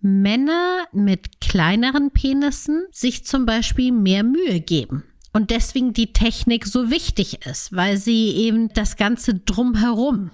Männer 0.00 0.86
mit 0.92 1.40
kleineren 1.40 2.10
Penissen 2.10 2.86
sich 2.92 3.24
zum 3.24 3.46
Beispiel 3.46 3.92
mehr 3.92 4.22
Mühe 4.22 4.60
geben. 4.60 5.04
Und 5.32 5.50
deswegen 5.50 5.92
die 5.92 6.12
Technik 6.12 6.66
so 6.66 6.90
wichtig 6.90 7.44
ist, 7.46 7.74
weil 7.74 7.96
sie 7.96 8.30
eben 8.36 8.72
das 8.72 8.96
Ganze 8.96 9.34
drumherum 9.34 10.30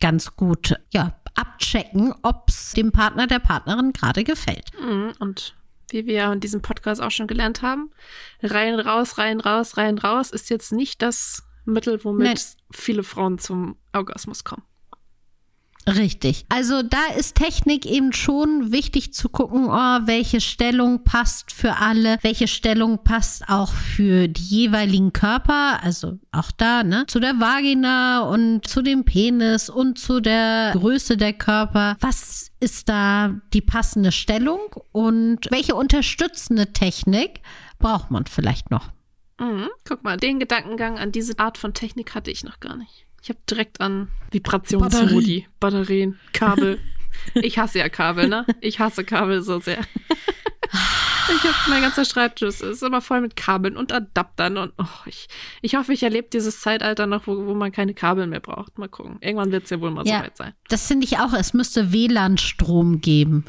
ganz 0.00 0.36
gut 0.36 0.76
ja, 0.92 1.18
abchecken, 1.34 2.14
ob 2.22 2.48
es 2.48 2.72
dem 2.72 2.92
Partner, 2.92 3.26
der 3.26 3.38
Partnerin 3.38 3.92
gerade 3.92 4.24
gefällt. 4.24 4.70
Mhm, 4.80 5.12
Und 5.18 5.54
wie 5.90 6.06
wir 6.06 6.32
in 6.32 6.40
diesem 6.40 6.62
Podcast 6.62 7.00
auch 7.00 7.10
schon 7.10 7.26
gelernt 7.26 7.62
haben, 7.62 7.90
rein, 8.42 8.78
raus, 8.78 9.18
rein, 9.18 9.40
raus, 9.40 9.76
rein, 9.76 9.98
raus 9.98 10.30
ist 10.30 10.50
jetzt 10.50 10.72
nicht 10.72 11.02
das 11.02 11.42
Mittel, 11.64 12.02
womit 12.04 12.26
Nein. 12.26 12.38
viele 12.72 13.02
Frauen 13.02 13.38
zum 13.38 13.76
Orgasmus 13.92 14.44
kommen. 14.44 14.62
Richtig. 15.86 16.46
Also 16.48 16.82
da 16.82 17.14
ist 17.18 17.34
Technik 17.34 17.84
eben 17.84 18.12
schon 18.12 18.72
wichtig 18.72 19.12
zu 19.12 19.28
gucken, 19.28 19.66
oh, 19.68 20.06
welche 20.06 20.40
Stellung 20.40 21.04
passt 21.04 21.52
für 21.52 21.76
alle, 21.76 22.18
welche 22.22 22.48
Stellung 22.48 23.04
passt 23.04 23.48
auch 23.48 23.72
für 23.72 24.28
die 24.28 24.42
jeweiligen 24.42 25.12
Körper, 25.12 25.82
also 25.82 26.18
auch 26.32 26.50
da, 26.52 26.84
ne, 26.84 27.04
zu 27.06 27.20
der 27.20 27.38
Vagina 27.38 28.20
und 28.20 28.66
zu 28.66 28.80
dem 28.80 29.04
Penis 29.04 29.68
und 29.68 29.98
zu 29.98 30.20
der 30.20 30.72
Größe 30.72 31.16
der 31.18 31.34
Körper. 31.34 31.96
Was 32.00 32.50
ist 32.60 32.88
da 32.88 33.40
die 33.52 33.60
passende 33.60 34.12
Stellung 34.12 34.60
und 34.92 35.50
welche 35.50 35.74
unterstützende 35.74 36.72
Technik 36.72 37.42
braucht 37.78 38.10
man 38.10 38.24
vielleicht 38.26 38.70
noch? 38.70 38.88
Mhm. 39.38 39.68
Guck 39.84 40.04
mal, 40.04 40.16
den 40.16 40.38
Gedankengang 40.38 40.98
an 40.98 41.12
diese 41.12 41.38
Art 41.38 41.58
von 41.58 41.74
Technik 41.74 42.14
hatte 42.14 42.30
ich 42.30 42.44
noch 42.44 42.60
gar 42.60 42.76
nicht. 42.76 43.06
Ich 43.22 43.28
habe 43.30 43.38
direkt 43.50 43.80
an 43.80 44.08
Vibrationsmodi, 44.30 45.46
Batterien, 45.60 46.18
Kabel. 46.32 46.78
Ich 47.36 47.58
hasse 47.58 47.78
ja 47.78 47.88
Kabel, 47.88 48.28
ne? 48.28 48.44
Ich 48.60 48.80
hasse 48.80 49.04
Kabel 49.04 49.40
so 49.40 49.60
sehr. 49.60 49.78
Ich 51.32 51.42
habe 51.44 51.54
mein 51.68 51.80
ganzer 51.80 52.04
Schreibtisch 52.04 52.60
ist 52.60 52.82
immer 52.82 53.00
voll 53.00 53.20
mit 53.20 53.36
Kabeln 53.36 53.76
und 53.76 53.92
Adaptern 53.92 54.58
und 54.58 54.72
oh, 54.78 54.84
ich, 55.06 55.28
ich 55.62 55.76
hoffe, 55.76 55.92
ich 55.92 56.02
erlebe 56.02 56.28
dieses 56.32 56.60
Zeitalter 56.60 57.06
noch, 57.06 57.28
wo, 57.28 57.46
wo 57.46 57.54
man 57.54 57.70
keine 57.70 57.94
Kabel 57.94 58.26
mehr 58.26 58.40
braucht. 58.40 58.78
Mal 58.78 58.88
gucken. 58.88 59.18
Irgendwann 59.20 59.52
wird 59.52 59.62
es 59.64 59.70
ja 59.70 59.80
wohl 59.80 59.92
mal 59.92 60.04
Ja. 60.06 60.18
soweit 60.18 60.36
sein. 60.36 60.54
Das 60.68 60.88
finde 60.88 61.04
ich 61.06 61.18
auch, 61.18 61.32
es 61.32 61.54
müsste 61.54 61.92
WLAN-Strom 61.92 63.00
geben. 63.00 63.44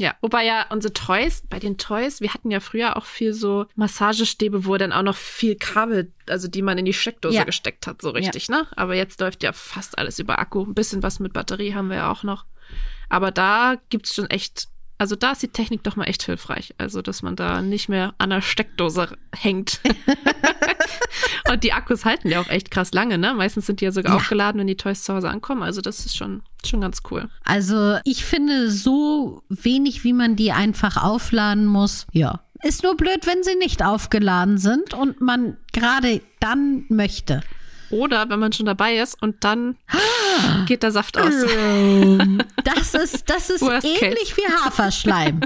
Ja, 0.00 0.14
wobei 0.20 0.44
ja 0.44 0.66
unsere 0.70 0.92
Toys, 0.94 1.42
bei 1.50 1.58
den 1.58 1.76
Toys, 1.76 2.20
wir 2.20 2.32
hatten 2.32 2.52
ja 2.52 2.60
früher 2.60 2.96
auch 2.96 3.04
viel 3.04 3.32
so 3.34 3.66
Massagestäbe, 3.74 4.64
wo 4.64 4.76
dann 4.76 4.92
auch 4.92 5.02
noch 5.02 5.16
viel 5.16 5.56
Kabel, 5.56 6.12
also 6.28 6.46
die 6.46 6.62
man 6.62 6.78
in 6.78 6.84
die 6.84 6.92
Steckdose 6.92 7.34
Ja. 7.36 7.42
gesteckt 7.44 7.86
hat, 7.88 8.00
so 8.00 8.10
richtig, 8.10 8.48
ne? 8.48 8.68
Aber 8.76 8.94
jetzt 8.94 9.20
läuft 9.20 9.42
ja 9.42 9.52
fast 9.52 9.98
alles 9.98 10.20
über 10.20 10.38
Akku. 10.38 10.62
Ein 10.64 10.74
bisschen 10.74 11.02
was 11.02 11.18
mit 11.18 11.32
Batterie 11.32 11.74
haben 11.74 11.88
wir 11.88 11.96
ja 11.96 12.12
auch 12.12 12.22
noch. 12.22 12.46
Aber 13.08 13.32
da 13.32 13.74
gibt's 13.88 14.14
schon 14.14 14.30
echt, 14.30 14.68
also 14.98 15.16
da 15.16 15.32
ist 15.32 15.42
die 15.42 15.48
Technik 15.48 15.82
doch 15.84 15.96
mal 15.96 16.04
echt 16.04 16.24
hilfreich. 16.24 16.74
Also, 16.78 17.02
dass 17.02 17.22
man 17.22 17.36
da 17.36 17.62
nicht 17.62 17.88
mehr 17.88 18.14
an 18.18 18.30
der 18.30 18.42
Steckdose 18.42 19.16
hängt. 19.34 19.80
Und 21.50 21.64
die 21.64 21.72
Akkus 21.72 22.04
halten 22.04 22.28
ja 22.28 22.40
auch 22.40 22.48
echt 22.48 22.70
krass 22.70 22.92
lange, 22.92 23.16
ne? 23.18 23.32
Meistens 23.34 23.66
sind 23.66 23.80
die 23.80 23.86
ja 23.86 23.92
sogar 23.92 24.12
Ja. 24.12 24.16
aufgeladen, 24.18 24.60
wenn 24.60 24.66
die 24.66 24.76
Toys 24.76 25.02
zu 25.02 25.14
Hause 25.14 25.30
ankommen. 25.30 25.62
Also, 25.62 25.80
das 25.80 26.04
ist 26.04 26.16
schon, 26.16 26.42
schon 26.64 26.80
ganz 26.80 27.00
cool. 27.10 27.28
Also 27.44 27.98
ich 28.04 28.24
finde 28.24 28.70
so 28.70 29.42
wenig, 29.48 30.04
wie 30.04 30.12
man 30.12 30.36
die 30.36 30.52
einfach 30.52 30.96
aufladen 31.02 31.66
muss. 31.66 32.06
Ja. 32.12 32.40
Ist 32.62 32.82
nur 32.82 32.96
blöd, 32.96 33.26
wenn 33.26 33.42
sie 33.44 33.54
nicht 33.54 33.84
aufgeladen 33.84 34.58
sind 34.58 34.92
und 34.92 35.20
man 35.20 35.56
gerade 35.72 36.20
dann 36.40 36.84
möchte. 36.88 37.40
Oder 37.90 38.28
wenn 38.28 38.38
man 38.38 38.52
schon 38.52 38.66
dabei 38.66 38.98
ist 38.98 39.20
und 39.22 39.44
dann 39.44 39.76
geht 40.66 40.82
der 40.82 40.90
Saft 40.90 41.16
aus. 41.16 41.32
Das 42.64 42.94
ist, 42.94 43.28
das 43.30 43.50
ist 43.50 43.62
Worst 43.62 43.86
ähnlich 43.86 44.36
wie 44.36 44.44
Haferschleim. 44.46 45.40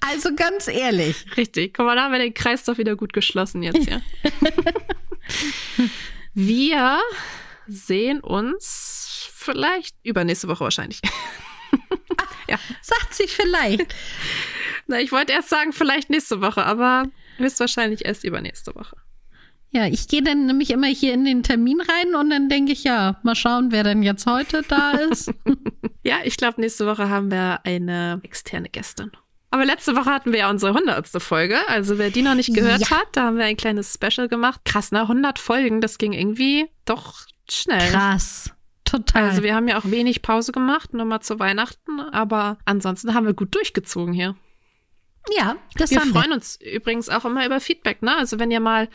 Also 0.00 0.34
ganz 0.34 0.68
ehrlich. 0.68 1.24
Richtig. 1.36 1.74
Guck 1.74 1.86
mal, 1.86 1.96
da 1.96 2.04
haben 2.04 2.12
wir 2.12 2.18
den 2.18 2.34
Kreis 2.34 2.64
doch 2.64 2.78
wieder 2.78 2.96
gut 2.96 3.12
geschlossen 3.12 3.62
jetzt, 3.62 3.88
ja. 3.88 4.00
wir 6.34 6.98
sehen 7.66 8.20
uns 8.20 9.28
vielleicht 9.32 9.96
übernächste 10.02 10.48
Woche 10.48 10.64
wahrscheinlich. 10.64 11.00
Sagt 12.82 13.14
sie 13.14 13.26
vielleicht. 13.26 13.94
Na, 14.86 15.00
ich 15.00 15.12
wollte 15.12 15.32
erst 15.32 15.48
sagen, 15.48 15.72
vielleicht 15.72 16.10
nächste 16.10 16.40
Woche, 16.40 16.64
aber 16.64 17.04
höchstwahrscheinlich 17.38 18.04
erst 18.04 18.24
übernächste 18.24 18.74
Woche. 18.74 18.96
Ja, 19.76 19.84
ich 19.86 20.08
gehe 20.08 20.22
dann 20.22 20.46
nämlich 20.46 20.70
immer 20.70 20.86
hier 20.86 21.12
in 21.12 21.26
den 21.26 21.42
Termin 21.42 21.82
rein 21.82 22.14
und 22.14 22.30
dann 22.30 22.48
denke 22.48 22.72
ich, 22.72 22.82
ja, 22.84 23.18
mal 23.22 23.34
schauen, 23.34 23.72
wer 23.72 23.84
denn 23.84 24.02
jetzt 24.02 24.24
heute 24.26 24.62
da 24.66 24.92
ist. 24.92 25.30
Ja, 26.02 26.18
ich 26.24 26.36
glaube, 26.36 26.60
nächste 26.60 26.86
Woche 26.86 27.10
haben 27.10 27.32
wir 27.32 27.60
eine 27.64 28.20
externe 28.22 28.68
Gästin. 28.68 29.10
Aber 29.50 29.64
letzte 29.64 29.96
Woche 29.96 30.10
hatten 30.10 30.30
wir 30.32 30.38
ja 30.38 30.50
unsere 30.50 30.72
100. 30.72 31.08
Folge. 31.20 31.56
Also 31.68 31.98
wer 31.98 32.10
die 32.10 32.22
noch 32.22 32.36
nicht 32.36 32.54
gehört 32.54 32.80
Ja. 32.88 32.90
hat, 32.98 33.08
da 33.12 33.24
haben 33.24 33.38
wir 33.38 33.44
ein 33.44 33.56
kleines 33.56 33.92
Special 33.92 34.28
gemacht. 34.28 34.60
Krass, 34.64 34.92
ne? 34.92 35.00
100 35.02 35.40
Folgen, 35.40 35.80
das 35.80 35.98
ging 35.98 36.12
irgendwie 36.12 36.66
doch 36.84 37.26
schnell. 37.50 37.90
Krass. 37.90 38.52
Total. 38.84 39.24
Also 39.24 39.42
wir 39.42 39.56
haben 39.56 39.66
ja 39.66 39.78
auch 39.78 39.84
wenig 39.90 40.22
Pause 40.22 40.52
gemacht, 40.52 40.94
nur 40.94 41.04
mal 41.04 41.20
zu 41.20 41.40
Weihnachten, 41.40 41.98
aber 42.00 42.56
ansonsten 42.64 43.12
haben 43.12 43.26
wir 43.26 43.34
gut 43.34 43.52
durchgezogen 43.54 44.14
hier. 44.14 44.36
Ja, 45.36 45.56
das 45.74 45.90
Wir 45.90 46.00
haben 46.00 46.12
freuen 46.12 46.32
uns 46.32 46.58
übrigens 46.60 47.08
auch 47.08 47.24
immer 47.24 47.44
über 47.46 47.60
Feedback, 47.60 48.02
ne? 48.02 48.16
Also 48.16 48.38
wenn 48.38 48.50
ihr 48.50 48.60
mal 48.60 48.88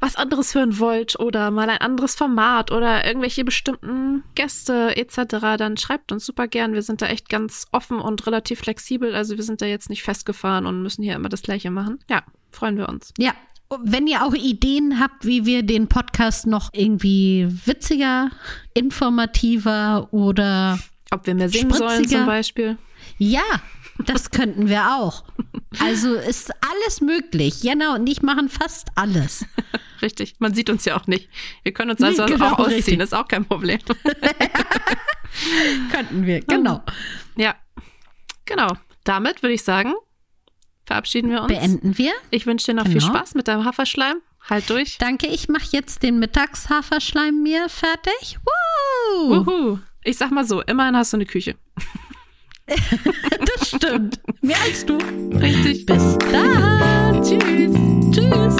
was 0.00 0.16
anderes 0.16 0.54
hören 0.54 0.78
wollt 0.78 1.18
oder 1.18 1.50
mal 1.50 1.70
ein 1.70 1.78
anderes 1.78 2.14
Format 2.14 2.72
oder 2.72 3.06
irgendwelche 3.06 3.44
bestimmten 3.44 4.24
Gäste 4.34 4.96
etc., 4.96 5.56
dann 5.58 5.76
schreibt 5.76 6.12
uns 6.12 6.26
super 6.26 6.48
gern. 6.48 6.74
Wir 6.74 6.82
sind 6.82 7.02
da 7.02 7.06
echt 7.06 7.28
ganz 7.28 7.66
offen 7.72 8.00
und 8.00 8.26
relativ 8.26 8.60
flexibel. 8.60 9.14
Also 9.14 9.36
wir 9.36 9.44
sind 9.44 9.62
da 9.62 9.66
jetzt 9.66 9.90
nicht 9.90 10.02
festgefahren 10.02 10.66
und 10.66 10.82
müssen 10.82 11.02
hier 11.02 11.14
immer 11.14 11.28
das 11.28 11.42
Gleiche 11.42 11.70
machen. 11.70 12.00
Ja, 12.10 12.22
freuen 12.50 12.76
wir 12.76 12.88
uns. 12.88 13.12
Ja, 13.18 13.34
wenn 13.82 14.06
ihr 14.06 14.24
auch 14.24 14.34
Ideen 14.34 15.00
habt, 15.00 15.24
wie 15.24 15.46
wir 15.46 15.62
den 15.62 15.88
Podcast 15.88 16.46
noch 16.46 16.70
irgendwie 16.72 17.48
witziger, 17.64 18.30
informativer 18.74 20.08
oder 20.12 20.78
Ob 21.10 21.26
wir 21.26 21.34
mehr 21.34 21.48
singen 21.48 21.72
sollen 21.72 21.94
Spritziger. 21.94 22.20
zum 22.20 22.26
Beispiel. 22.26 22.78
ja, 23.18 23.42
das 24.04 24.30
könnten 24.30 24.68
wir 24.68 24.96
auch. 24.96 25.24
Also 25.80 26.14
ist 26.14 26.50
alles 26.60 27.00
möglich. 27.00 27.62
Jana 27.62 27.94
und 27.94 28.06
ich 28.08 28.22
machen 28.22 28.48
fast 28.48 28.88
alles. 28.94 29.44
Richtig. 30.02 30.34
Man 30.40 30.54
sieht 30.54 30.68
uns 30.70 30.84
ja 30.84 30.96
auch 31.00 31.06
nicht. 31.06 31.28
Wir 31.62 31.72
können 31.72 31.92
uns 31.92 32.00
Nee, 32.00 32.06
also 32.08 32.26
genau, 32.26 32.46
auch 32.54 32.58
ausziehen, 32.58 32.74
richtig. 32.76 33.00
ist 33.00 33.14
auch 33.14 33.28
kein 33.28 33.44
Problem. 33.44 33.78
Könnten 35.92 36.26
wir, 36.26 36.40
genau. 36.40 36.82
Ja, 37.36 37.54
genau. 38.44 38.76
Damit 39.04 39.42
würde 39.42 39.54
ich 39.54 39.62
sagen, 39.62 39.94
verabschieden 40.84 41.30
wir 41.30 41.42
uns. 41.42 41.48
Beenden 41.52 41.96
wir. 41.98 42.12
Ich 42.30 42.46
wünsche 42.46 42.66
dir 42.66 42.74
noch 42.74 42.86
viel 42.86 43.00
Genau. 43.00 43.14
Spaß 43.14 43.34
mit 43.34 43.48
deinem 43.48 43.64
Haferschleim. 43.64 44.16
Halt 44.50 44.68
durch. 44.70 44.98
Danke, 44.98 45.28
ich 45.28 45.48
mache 45.48 45.68
jetzt 45.70 46.02
den 46.02 46.18
Mittagshaferschleim 46.18 47.42
mir 47.42 47.68
fertig. 47.68 48.38
Woo! 48.44 49.36
Uhu. 49.36 49.78
Ich 50.02 50.18
sag 50.18 50.32
mal 50.32 50.44
so, 50.44 50.62
immerhin 50.62 50.96
hast 50.96 51.12
du 51.12 51.16
eine 51.18 51.26
Küche. 51.26 51.56
Das 53.58 53.68
stimmt. 53.68 54.20
Mehr 54.40 54.56
als 54.64 54.84
du. 54.86 54.98
Richtig. 55.38 55.86
Bis 55.86 56.18
dann. 56.32 57.22
Tschüss. 57.22 57.76
Tschüss. 58.12 58.56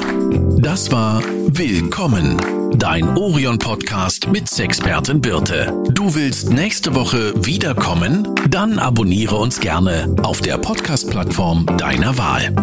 Das 0.61 0.91
war 0.91 1.21
Willkommen, 1.55 2.37
dein 2.77 3.15
Orion-Podcast 3.15 4.27
mit 4.29 4.49
Sexpertin 4.49 5.21
Birte. 5.21 5.71
Du 5.91 6.15
willst 6.15 6.49
nächste 6.49 6.95
Woche 6.95 7.33
wiederkommen? 7.45 8.27
Dann 8.49 8.79
abonniere 8.79 9.35
uns 9.35 9.59
gerne 9.59 10.15
auf 10.23 10.41
der 10.41 10.57
Podcast-Plattform 10.57 11.65
deiner 11.77 12.17
Wahl. 12.17 12.53